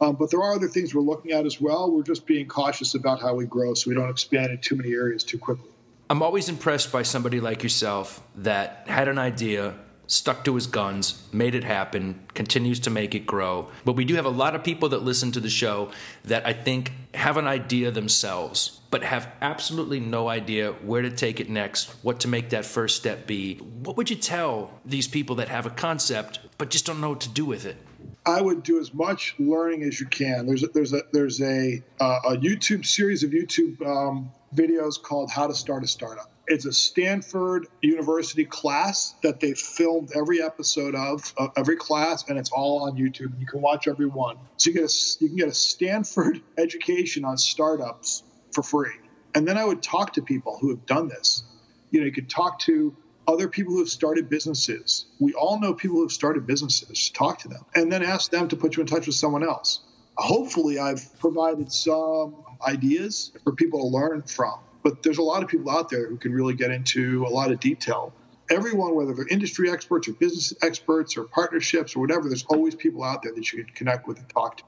Um, 0.00 0.16
but 0.16 0.30
there 0.30 0.40
are 0.40 0.54
other 0.54 0.68
things 0.68 0.94
we're 0.94 1.02
looking 1.02 1.32
at 1.32 1.46
as 1.46 1.60
well. 1.60 1.90
We're 1.90 2.02
just 2.02 2.26
being 2.26 2.46
cautious 2.46 2.94
about 2.94 3.20
how 3.20 3.34
we 3.34 3.46
grow 3.46 3.74
so 3.74 3.90
we 3.90 3.94
don't 3.96 4.10
expand 4.10 4.52
in 4.52 4.58
too 4.58 4.76
many 4.76 4.92
areas 4.92 5.24
too 5.24 5.38
quickly. 5.38 5.70
I'm 6.08 6.22
always 6.22 6.48
impressed 6.48 6.92
by 6.92 7.02
somebody 7.02 7.40
like 7.40 7.62
yourself 7.62 8.22
that 8.36 8.84
had 8.86 9.08
an 9.08 9.18
idea, 9.18 9.74
stuck 10.06 10.44
to 10.44 10.54
his 10.54 10.66
guns, 10.66 11.22
made 11.32 11.54
it 11.54 11.64
happen, 11.64 12.20
continues 12.34 12.80
to 12.80 12.90
make 12.90 13.14
it 13.14 13.26
grow. 13.26 13.68
But 13.84 13.92
we 13.92 14.04
do 14.04 14.14
have 14.14 14.24
a 14.24 14.30
lot 14.30 14.54
of 14.54 14.62
people 14.62 14.88
that 14.90 15.02
listen 15.02 15.32
to 15.32 15.40
the 15.40 15.50
show 15.50 15.90
that 16.24 16.46
I 16.46 16.52
think 16.52 16.92
have 17.14 17.36
an 17.36 17.46
idea 17.46 17.90
themselves, 17.90 18.80
but 18.90 19.02
have 19.02 19.30
absolutely 19.40 20.00
no 20.00 20.28
idea 20.28 20.72
where 20.72 21.02
to 21.02 21.10
take 21.10 21.40
it 21.40 21.48
next, 21.48 21.90
what 22.02 22.20
to 22.20 22.28
make 22.28 22.50
that 22.50 22.64
first 22.64 22.96
step 22.96 23.26
be. 23.26 23.56
What 23.56 23.96
would 23.96 24.10
you 24.10 24.16
tell 24.16 24.70
these 24.84 25.08
people 25.08 25.36
that 25.36 25.48
have 25.48 25.66
a 25.66 25.70
concept 25.70 26.40
but 26.58 26.70
just 26.70 26.86
don't 26.86 27.00
know 27.00 27.10
what 27.10 27.20
to 27.22 27.28
do 27.28 27.44
with 27.44 27.64
it? 27.64 27.76
I 28.24 28.40
would 28.40 28.62
do 28.64 28.80
as 28.80 28.92
much 28.92 29.34
learning 29.38 29.84
as 29.84 30.00
you 30.00 30.06
can. 30.06 30.46
There's 30.46 30.64
a, 30.64 30.66
there's 30.68 30.92
a 30.92 31.02
there's 31.12 31.40
a 31.40 31.82
uh, 32.00 32.18
a 32.24 32.36
YouTube 32.36 32.84
series 32.84 33.22
of 33.22 33.30
YouTube 33.30 33.80
um, 33.86 34.30
videos 34.54 35.00
called 35.00 35.30
How 35.30 35.46
to 35.46 35.54
Start 35.54 35.84
a 35.84 35.86
Startup. 35.86 36.28
It's 36.48 36.64
a 36.64 36.72
Stanford 36.72 37.66
University 37.82 38.44
class 38.44 39.14
that 39.22 39.40
they 39.40 39.54
filmed 39.54 40.12
every 40.14 40.40
episode 40.40 40.94
of, 40.94 41.34
uh, 41.36 41.48
every 41.56 41.76
class, 41.76 42.28
and 42.28 42.38
it's 42.38 42.50
all 42.52 42.84
on 42.84 42.96
YouTube. 42.96 43.38
You 43.40 43.46
can 43.46 43.60
watch 43.60 43.88
every 43.88 44.06
one. 44.06 44.36
So 44.56 44.70
you 44.70 44.74
get 44.74 44.84
a 44.84 44.94
you 45.20 45.28
can 45.28 45.36
get 45.36 45.48
a 45.48 45.54
Stanford 45.54 46.40
education 46.58 47.24
on 47.24 47.36
startups 47.36 48.22
for 48.52 48.62
free. 48.62 48.92
And 49.34 49.46
then 49.46 49.58
I 49.58 49.64
would 49.64 49.82
talk 49.82 50.14
to 50.14 50.22
people 50.22 50.56
who 50.60 50.70
have 50.70 50.86
done 50.86 51.08
this. 51.08 51.42
You 51.90 52.00
know, 52.00 52.06
you 52.06 52.12
could 52.12 52.30
talk 52.30 52.60
to 52.60 52.96
other 53.26 53.48
people 53.48 53.72
who 53.72 53.80
have 53.80 53.88
started 53.88 54.28
businesses. 54.28 55.06
We 55.18 55.34
all 55.34 55.60
know 55.60 55.74
people 55.74 55.96
who 55.96 56.02
have 56.02 56.12
started 56.12 56.46
businesses. 56.46 57.10
Talk 57.10 57.40
to 57.40 57.48
them 57.48 57.64
and 57.74 57.90
then 57.90 58.02
ask 58.02 58.30
them 58.30 58.48
to 58.48 58.56
put 58.56 58.76
you 58.76 58.82
in 58.82 58.86
touch 58.86 59.06
with 59.06 59.16
someone 59.16 59.42
else. 59.42 59.80
Hopefully, 60.16 60.78
I've 60.78 61.18
provided 61.18 61.72
some 61.72 62.36
ideas 62.66 63.32
for 63.42 63.52
people 63.52 63.80
to 63.80 63.86
learn 63.88 64.22
from. 64.22 64.60
But 64.86 65.02
there's 65.02 65.18
a 65.18 65.22
lot 65.22 65.42
of 65.42 65.48
people 65.48 65.68
out 65.68 65.88
there 65.88 66.06
who 66.06 66.16
can 66.16 66.32
really 66.32 66.54
get 66.54 66.70
into 66.70 67.26
a 67.26 67.28
lot 67.28 67.50
of 67.50 67.58
detail. 67.58 68.12
Everyone, 68.48 68.94
whether 68.94 69.14
they're 69.14 69.26
industry 69.26 69.68
experts 69.68 70.06
or 70.06 70.12
business 70.12 70.54
experts 70.62 71.16
or 71.16 71.24
partnerships 71.24 71.96
or 71.96 71.98
whatever, 71.98 72.28
there's 72.28 72.44
always 72.44 72.76
people 72.76 73.02
out 73.02 73.24
there 73.24 73.32
that 73.34 73.52
you 73.52 73.64
can 73.64 73.74
connect 73.74 74.06
with 74.06 74.18
and 74.18 74.28
talk 74.28 74.58
to. 74.58 74.62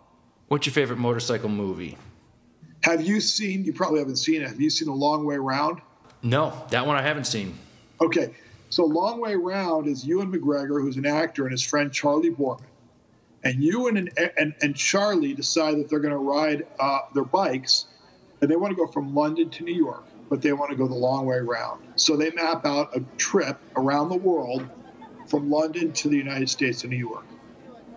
What's 0.48 0.66
your 0.66 0.72
favorite 0.72 0.98
motorcycle 0.98 1.48
movie? 1.48 1.96
Have 2.82 3.00
you 3.02 3.20
seen, 3.20 3.64
you 3.64 3.72
probably 3.72 4.00
haven't 4.00 4.16
seen 4.16 4.42
it, 4.42 4.48
have 4.48 4.60
you 4.60 4.70
seen 4.70 4.88
A 4.88 4.92
Long 4.92 5.24
Way 5.24 5.36
Round? 5.36 5.80
No, 6.20 6.52
that 6.70 6.84
one 6.84 6.96
I 6.96 7.02
haven't 7.02 7.28
seen. 7.28 7.56
Okay, 8.00 8.34
so 8.70 8.86
Long 8.86 9.20
Way 9.20 9.36
Round 9.36 9.86
is 9.86 10.04
Ewan 10.04 10.32
McGregor, 10.32 10.82
who's 10.82 10.96
an 10.96 11.06
actor, 11.06 11.44
and 11.44 11.52
his 11.52 11.62
friend 11.62 11.92
Charlie 11.92 12.32
Boorman. 12.32 12.64
And 13.44 13.62
Ewan 13.62 13.96
and, 13.96 14.10
and, 14.36 14.52
and 14.60 14.74
Charlie 14.74 15.34
decide 15.34 15.78
that 15.78 15.88
they're 15.88 16.00
going 16.00 16.10
to 16.10 16.18
ride 16.18 16.66
uh, 16.80 17.02
their 17.14 17.22
bikes, 17.22 17.86
and 18.40 18.50
they 18.50 18.56
want 18.56 18.70
to 18.70 18.76
go 18.76 18.90
from 18.90 19.14
London 19.14 19.50
to 19.50 19.64
New 19.64 19.74
York, 19.74 20.04
but 20.28 20.42
they 20.42 20.52
want 20.52 20.70
to 20.70 20.76
go 20.76 20.86
the 20.86 20.94
long 20.94 21.26
way 21.26 21.36
around. 21.36 21.82
So 21.96 22.16
they 22.16 22.30
map 22.30 22.66
out 22.66 22.96
a 22.96 23.00
trip 23.16 23.58
around 23.76 24.08
the 24.08 24.16
world 24.16 24.68
from 25.26 25.50
London 25.50 25.92
to 25.92 26.08
the 26.08 26.16
United 26.16 26.48
States 26.48 26.82
to 26.82 26.88
New 26.88 26.96
York. 26.96 27.24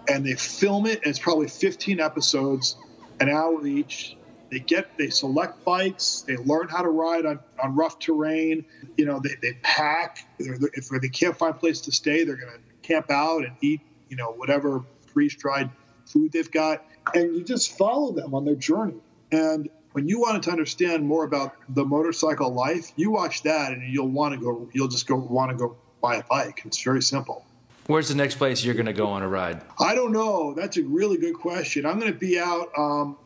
And 0.07 0.25
they 0.25 0.33
film 0.33 0.85
it, 0.85 0.99
and 1.03 1.07
it's 1.07 1.19
probably 1.19 1.47
15 1.47 1.99
episodes, 1.99 2.75
an 3.19 3.29
hour 3.29 3.65
each. 3.65 4.17
They 4.49 4.59
get 4.59 4.97
they 4.97 5.09
select 5.09 5.63
bikes 5.63 6.25
they 6.27 6.35
learn 6.35 6.67
how 6.67 6.81
to 6.81 6.89
ride 6.89 7.25
on, 7.25 7.39
on 7.63 7.73
rough 7.73 7.99
terrain. 7.99 8.65
You 8.97 9.05
know 9.05 9.21
they, 9.23 9.35
they 9.41 9.53
pack. 9.61 10.27
If 10.39 10.89
they 10.89 11.07
can't 11.07 11.37
find 11.37 11.55
a 11.55 11.57
place 11.57 11.79
to 11.81 11.93
stay 11.93 12.25
they're 12.25 12.35
going 12.35 12.51
to 12.51 12.59
camp 12.85 13.09
out 13.09 13.45
and 13.45 13.55
eat 13.61 13.79
you 14.09 14.17
know 14.17 14.33
whatever 14.33 14.83
freeze 15.13 15.35
dried 15.35 15.69
food 16.05 16.31
they've 16.33 16.51
got. 16.51 16.85
And 17.15 17.35
you 17.35 17.43
just 17.43 17.77
follow 17.77 18.11
them 18.11 18.33
on 18.33 18.43
their 18.43 18.55
journey. 18.55 18.99
And 19.31 19.69
when 19.93 20.07
you 20.07 20.19
wanted 20.19 20.43
to 20.43 20.51
understand 20.51 21.05
more 21.05 21.23
about 21.23 21.55
the 21.69 21.83
motorcycle 21.83 22.53
life 22.53 22.91
you 22.95 23.11
watch 23.11 23.43
that 23.43 23.71
and 23.71 23.93
you'll 23.93 24.07
want 24.07 24.33
to 24.33 24.39
go 24.39 24.69
you'll 24.73 24.87
just 24.87 25.07
go 25.07 25.15
want 25.15 25.51
to 25.51 25.57
go 25.57 25.75
buy 26.01 26.15
a 26.15 26.23
bike 26.23 26.61
it's 26.65 26.81
very 26.81 27.01
simple 27.01 27.45
Where's 27.87 28.07
the 28.07 28.15
next 28.15 28.35
place 28.35 28.63
you're 28.63 28.75
going 28.75 28.85
to 28.85 28.93
go 28.93 29.07
on 29.07 29.23
a 29.23 29.27
ride? 29.27 29.59
I 29.79 29.95
don't 29.95 30.13
know. 30.13 30.53
That's 30.53 30.77
a 30.77 30.83
really 30.83 31.17
good 31.17 31.33
question. 31.33 31.85
I'm 31.85 31.99
going 31.99 32.13
to 32.13 32.17
be 32.17 32.39
out 32.39 32.69
um, 32.77 33.17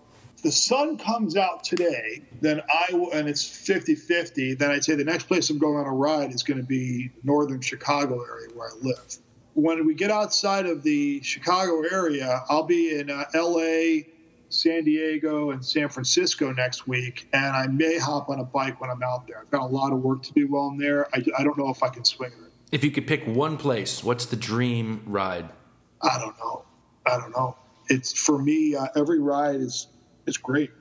the 0.45 0.51
sun 0.51 0.97
comes 0.97 1.36
out 1.36 1.63
today, 1.63 2.21
then 2.39 2.62
I 2.69 2.93
will, 2.93 3.12
and 3.12 3.28
it's 3.28 3.43
50-50, 3.43 4.58
then 4.58 4.69
I'd 4.69 4.84
say 4.84 4.93
the 4.93 5.04
next 5.04 5.23
place 5.23 5.49
I'm 5.49 5.58
going 5.58 5.78
on 5.78 5.88
a 5.88 5.91
ride 5.91 6.32
is 6.32 6.43
going 6.43 6.60
to 6.60 6.65
be 6.65 7.10
northern 7.23 7.62
Chicago 7.62 8.23
area 8.23 8.49
where 8.54 8.69
I 8.69 8.73
live. 8.80 9.17
When 9.56 9.88
we 9.88 9.95
get 9.95 10.12
outside 10.12 10.67
of 10.67 10.84
the 10.84 11.21
Chicago 11.23 11.82
area, 11.91 12.43
I'll 12.47 12.62
be 12.62 12.95
in 12.95 13.10
uh, 13.10 13.25
L.A., 13.34 14.08
San 14.56 14.84
Diego, 14.84 15.52
and 15.52 15.63
San 15.63 15.89
Francisco 15.89 16.52
next 16.52 16.88
week, 16.88 17.28
and 17.34 17.56
I 17.56 17.68
may 17.68 17.98
hop 17.98 18.30
on 18.30 18.39
a 18.39 18.44
bike 18.44 18.80
when 18.80 18.89
I'm 18.89 19.04
out 19.04 19.28
there. 19.28 19.39
I've 19.39 19.52
got 19.52 19.62
a 19.62 19.65
lot 19.65 19.91
of 19.91 20.00
work 20.02 20.24
to 20.24 20.34
do 20.34 20.48
while 20.48 20.68
I'm 20.68 20.78
there. 20.78 21.08
I, 21.13 21.24
I 21.38 21.44
don't 21.44 21.58
know 21.58 21.70
if 21.70 21.84
I 21.84 21.89
can 21.89 22.06
swing 22.06 22.32
it. 22.32 22.52
If 22.72 22.84
you 22.84 22.91
could 22.91 23.06
pick 23.06 23.26
one 23.26 23.58
place, 23.58 24.04
what's 24.04 24.26
the 24.26 24.36
dream 24.36 25.04
ride? 25.06 25.50
I 26.02 26.20
don't 26.20 26.38
know. 26.39 26.63
I 27.06 27.18
don't 27.18 27.32
know. 27.32 27.56
It's 27.89 28.18
for 28.18 28.41
me. 28.41 28.76
Uh, 28.76 28.88
every 28.96 29.20
ride 29.20 29.58
is 29.58 29.88
it's 30.26 30.38
great. 30.38 30.72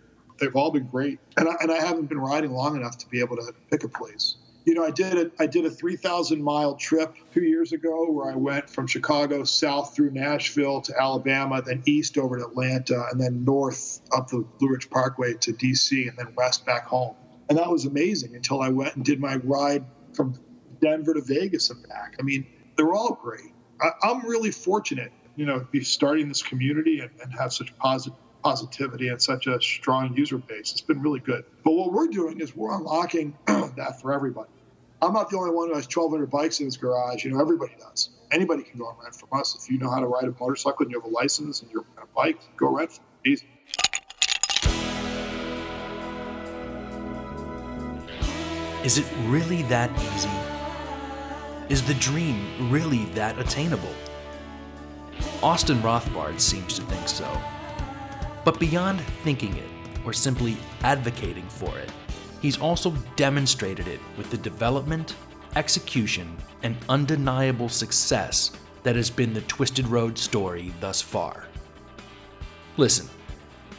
They've 0.40 0.54
all 0.56 0.70
been 0.70 0.86
great, 0.86 1.18
and 1.36 1.48
I, 1.48 1.54
and 1.60 1.70
I 1.70 1.76
haven't 1.84 2.06
been 2.06 2.18
riding 2.18 2.52
long 2.52 2.76
enough 2.76 2.98
to 2.98 3.08
be 3.08 3.20
able 3.20 3.36
to 3.36 3.52
pick 3.70 3.84
a 3.84 3.88
place. 3.88 4.36
You 4.64 4.72
know, 4.72 4.84
I 4.84 4.90
did 4.90 5.18
a, 5.18 5.30
I 5.38 5.46
did 5.46 5.66
a 5.66 5.70
3,000 5.70 6.42
mile 6.42 6.74
trip 6.76 7.14
two 7.34 7.42
years 7.42 7.72
ago 7.72 8.10
where 8.10 8.32
I 8.32 8.34
went 8.34 8.70
from 8.70 8.86
Chicago 8.86 9.44
south 9.44 9.94
through 9.94 10.12
Nashville 10.12 10.80
to 10.82 10.94
Alabama, 10.98 11.60
then 11.60 11.82
east 11.84 12.16
over 12.16 12.38
to 12.38 12.46
Atlanta, 12.46 13.06
and 13.10 13.20
then 13.20 13.44
north 13.44 14.00
up 14.16 14.28
the 14.28 14.44
Blue 14.58 14.70
Ridge 14.70 14.88
Parkway 14.88 15.34
to 15.34 15.52
DC, 15.52 16.08
and 16.08 16.16
then 16.16 16.34
west 16.34 16.64
back 16.64 16.86
home. 16.86 17.14
And 17.50 17.58
that 17.58 17.70
was 17.70 17.84
amazing 17.84 18.34
until 18.34 18.62
I 18.62 18.70
went 18.70 18.96
and 18.96 19.04
did 19.04 19.20
my 19.20 19.36
ride 19.36 19.84
from 20.14 20.34
Denver 20.80 21.12
to 21.12 21.20
Vegas 21.20 21.68
and 21.68 21.86
back. 21.86 22.16
I 22.18 22.22
mean, 22.22 22.46
they're 22.76 22.94
all 22.94 23.18
great. 23.20 23.52
I, 23.80 23.90
am 24.02 24.22
really 24.22 24.50
fortunate, 24.50 25.12
you 25.36 25.44
know, 25.44 25.58
to 25.58 25.64
be 25.66 25.84
starting 25.84 26.28
this 26.28 26.42
community 26.42 27.00
and, 27.00 27.10
and 27.22 27.32
have 27.34 27.52
such 27.52 27.76
positive 27.76 28.18
positivity 28.42 29.08
and 29.08 29.20
such 29.20 29.46
a 29.46 29.60
strong 29.60 30.14
user 30.16 30.36
base. 30.36 30.72
It's 30.72 30.82
been 30.82 31.00
really 31.00 31.20
good. 31.20 31.44
But 31.64 31.72
what 31.72 31.92
we're 31.92 32.08
doing 32.08 32.40
is 32.40 32.54
we're 32.54 32.76
unlocking 32.76 33.36
that 33.46 34.00
for 34.00 34.12
everybody. 34.12 34.50
I'm 35.04 35.12
not 35.12 35.28
the 35.28 35.36
only 35.36 35.50
one 35.50 35.68
who 35.68 35.74
has 35.74 35.84
1,200 35.84 36.30
bikes 36.30 36.60
in 36.60 36.66
his 36.66 36.78
garage. 36.78 37.24
You 37.24 37.32
know, 37.32 37.40
everybody 37.40 37.74
does. 37.78 38.08
Anybody 38.30 38.62
can 38.62 38.78
go 38.78 38.88
and 38.88 38.98
rent 39.02 39.14
from 39.14 39.28
us. 39.38 39.54
If 39.54 39.70
you 39.70 39.78
know 39.78 39.90
how 39.90 40.00
to 40.00 40.06
ride 40.06 40.24
a 40.24 40.34
motorcycle 40.40 40.84
and 40.84 40.90
you 40.90 40.98
have 40.98 41.10
a 41.10 41.12
license 41.14 41.60
and 41.60 41.70
you're 41.70 41.84
on 41.98 42.04
a 42.04 42.06
bike, 42.14 42.38
go 42.56 42.74
rent 42.74 42.92
from 42.92 43.04
Easy. 43.26 43.46
Is 48.82 48.98
it 48.98 49.06
really 49.26 49.62
that 49.64 49.90
easy? 50.14 50.28
Is 51.68 51.82
the 51.82 51.94
dream 51.94 52.70
really 52.70 53.04
that 53.14 53.38
attainable? 53.38 53.94
Austin 55.42 55.78
Rothbard 55.80 56.40
seems 56.40 56.74
to 56.78 56.82
think 56.82 57.08
so. 57.08 57.30
But 58.44 58.58
beyond 58.58 59.00
thinking 59.22 59.56
it 59.56 59.68
or 60.04 60.12
simply 60.12 60.56
advocating 60.82 61.48
for 61.48 61.78
it, 61.78 61.90
he's 62.44 62.60
also 62.60 62.90
demonstrated 63.16 63.88
it 63.88 63.98
with 64.18 64.30
the 64.30 64.36
development, 64.36 65.16
execution, 65.56 66.36
and 66.62 66.76
undeniable 66.90 67.70
success 67.70 68.50
that 68.82 68.94
has 68.94 69.08
been 69.08 69.32
the 69.32 69.40
Twisted 69.42 69.86
Road 69.86 70.18
story 70.18 70.70
thus 70.78 71.00
far. 71.00 71.46
Listen, 72.76 73.08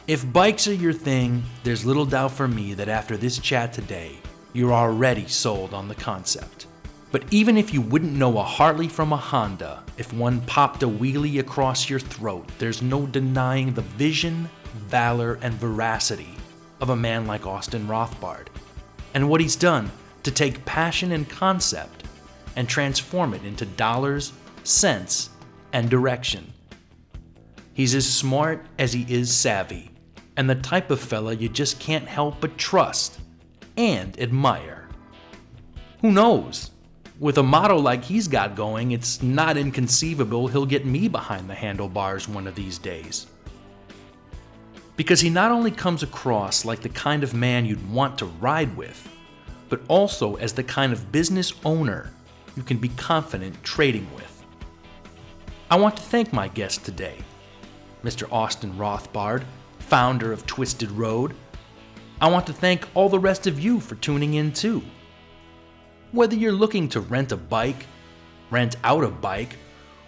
if 0.08 0.32
bikes 0.32 0.66
are 0.66 0.74
your 0.74 0.92
thing, 0.92 1.44
there's 1.62 1.84
little 1.84 2.04
doubt 2.04 2.32
for 2.32 2.48
me 2.48 2.74
that 2.74 2.88
after 2.88 3.16
this 3.16 3.38
chat 3.38 3.72
today, 3.72 4.18
you're 4.52 4.72
already 4.72 5.28
sold 5.28 5.72
on 5.72 5.86
the 5.86 5.94
concept. 5.94 6.66
But 7.12 7.22
even 7.32 7.56
if 7.56 7.72
you 7.72 7.80
wouldn't 7.80 8.14
know 8.14 8.36
a 8.36 8.42
Harley 8.42 8.88
from 8.88 9.12
a 9.12 9.16
Honda, 9.16 9.84
if 9.96 10.12
one 10.12 10.40
popped 10.40 10.82
a 10.82 10.88
wheelie 10.88 11.38
across 11.38 11.88
your 11.88 12.00
throat, 12.00 12.50
there's 12.58 12.82
no 12.82 13.06
denying 13.06 13.74
the 13.74 13.82
vision, 13.82 14.50
valor, 14.88 15.38
and 15.40 15.54
veracity 15.54 16.36
of 16.80 16.90
a 16.90 16.96
man 16.96 17.26
like 17.26 17.46
Austin 17.46 17.86
Rothbard, 17.86 18.48
and 19.14 19.28
what 19.28 19.40
he's 19.40 19.56
done 19.56 19.90
to 20.22 20.30
take 20.30 20.64
passion 20.64 21.12
and 21.12 21.28
concept 21.28 22.04
and 22.56 22.68
transform 22.68 23.34
it 23.34 23.44
into 23.44 23.64
dollars, 23.64 24.32
cents, 24.64 25.30
and 25.72 25.88
direction. 25.88 26.52
He's 27.74 27.94
as 27.94 28.10
smart 28.10 28.64
as 28.78 28.92
he 28.92 29.06
is 29.08 29.34
savvy, 29.34 29.90
and 30.36 30.48
the 30.48 30.54
type 30.54 30.90
of 30.90 31.00
fella 31.00 31.34
you 31.34 31.48
just 31.48 31.78
can't 31.78 32.08
help 32.08 32.40
but 32.40 32.56
trust 32.58 33.20
and 33.76 34.18
admire. 34.18 34.88
Who 36.00 36.10
knows? 36.12 36.70
With 37.18 37.38
a 37.38 37.42
motto 37.42 37.78
like 37.78 38.04
he's 38.04 38.28
got 38.28 38.54
going, 38.54 38.92
it's 38.92 39.22
not 39.22 39.56
inconceivable 39.56 40.48
he'll 40.48 40.66
get 40.66 40.84
me 40.84 41.08
behind 41.08 41.48
the 41.48 41.54
handlebars 41.54 42.28
one 42.28 42.46
of 42.46 42.54
these 42.54 42.78
days. 42.78 43.26
Because 44.96 45.20
he 45.20 45.28
not 45.28 45.52
only 45.52 45.70
comes 45.70 46.02
across 46.02 46.64
like 46.64 46.80
the 46.80 46.88
kind 46.88 47.22
of 47.22 47.34
man 47.34 47.66
you'd 47.66 47.90
want 47.90 48.18
to 48.18 48.26
ride 48.26 48.74
with, 48.76 49.08
but 49.68 49.82
also 49.88 50.36
as 50.36 50.52
the 50.54 50.64
kind 50.64 50.92
of 50.92 51.12
business 51.12 51.52
owner 51.64 52.10
you 52.56 52.62
can 52.62 52.78
be 52.78 52.88
confident 52.90 53.62
trading 53.62 54.08
with. 54.14 54.44
I 55.70 55.76
want 55.76 55.96
to 55.96 56.02
thank 56.02 56.32
my 56.32 56.48
guest 56.48 56.84
today, 56.84 57.16
Mr. 58.02 58.30
Austin 58.32 58.72
Rothbard, 58.74 59.44
founder 59.80 60.32
of 60.32 60.46
Twisted 60.46 60.90
Road. 60.90 61.34
I 62.20 62.30
want 62.30 62.46
to 62.46 62.52
thank 62.52 62.88
all 62.94 63.10
the 63.10 63.18
rest 63.18 63.46
of 63.46 63.60
you 63.60 63.80
for 63.80 63.96
tuning 63.96 64.34
in 64.34 64.52
too. 64.52 64.82
Whether 66.12 66.36
you're 66.36 66.52
looking 66.52 66.88
to 66.90 67.00
rent 67.00 67.32
a 67.32 67.36
bike, 67.36 67.84
rent 68.50 68.76
out 68.84 69.04
a 69.04 69.10
bike, 69.10 69.56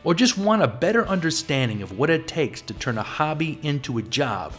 or 0.05 0.15
just 0.15 0.39
want 0.39 0.63
a 0.63 0.69
better 0.69 1.07
understanding 1.07 1.83
of 1.83 1.99
what 1.99 2.09
it 2.09 2.27
takes 2.27 2.63
to 2.63 2.73
turn 2.73 2.97
a 2.97 3.03
hobby 3.03 3.59
into 3.63 3.99
a 3.99 4.03
job, 4.03 4.55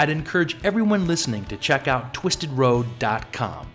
I'd 0.00 0.08
encourage 0.08 0.56
everyone 0.64 1.06
listening 1.06 1.44
to 1.44 1.58
check 1.58 1.86
out 1.86 2.14
twistedroad.com. 2.14 3.70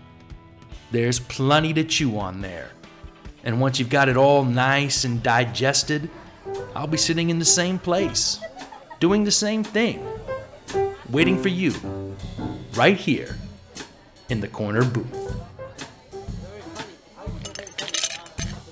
There's 0.90 1.20
plenty 1.20 1.72
to 1.76 1.84
chew 1.84 2.18
on 2.18 2.42
there. 2.42 2.72
And 3.44 3.62
once 3.62 3.78
you've 3.78 3.92
got 3.92 4.10
it 4.10 4.18
all 4.18 4.44
nice 4.44 5.04
and 5.04 5.22
digested, 5.22 6.10
I'll 6.76 6.88
be 6.88 6.98
sitting 6.98 7.30
in 7.30 7.38
the 7.38 7.46
same 7.46 7.78
place, 7.78 8.40
doing 9.00 9.24
the 9.24 9.30
same 9.30 9.64
thing, 9.64 10.04
waiting 11.12 11.40
for 11.40 11.50
you, 11.50 11.76
right 12.74 12.98
here 12.98 13.38
in 14.30 14.42
the 14.42 14.48
corner 14.48 14.84
booth. 14.84 15.36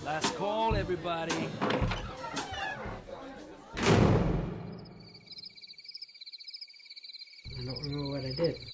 Last 0.04 0.34
call, 0.38 0.76
everybody. 0.76 1.50
Don't 7.74 7.84
remember 7.84 8.12
what 8.12 8.26
I 8.26 8.32
did. 8.32 8.73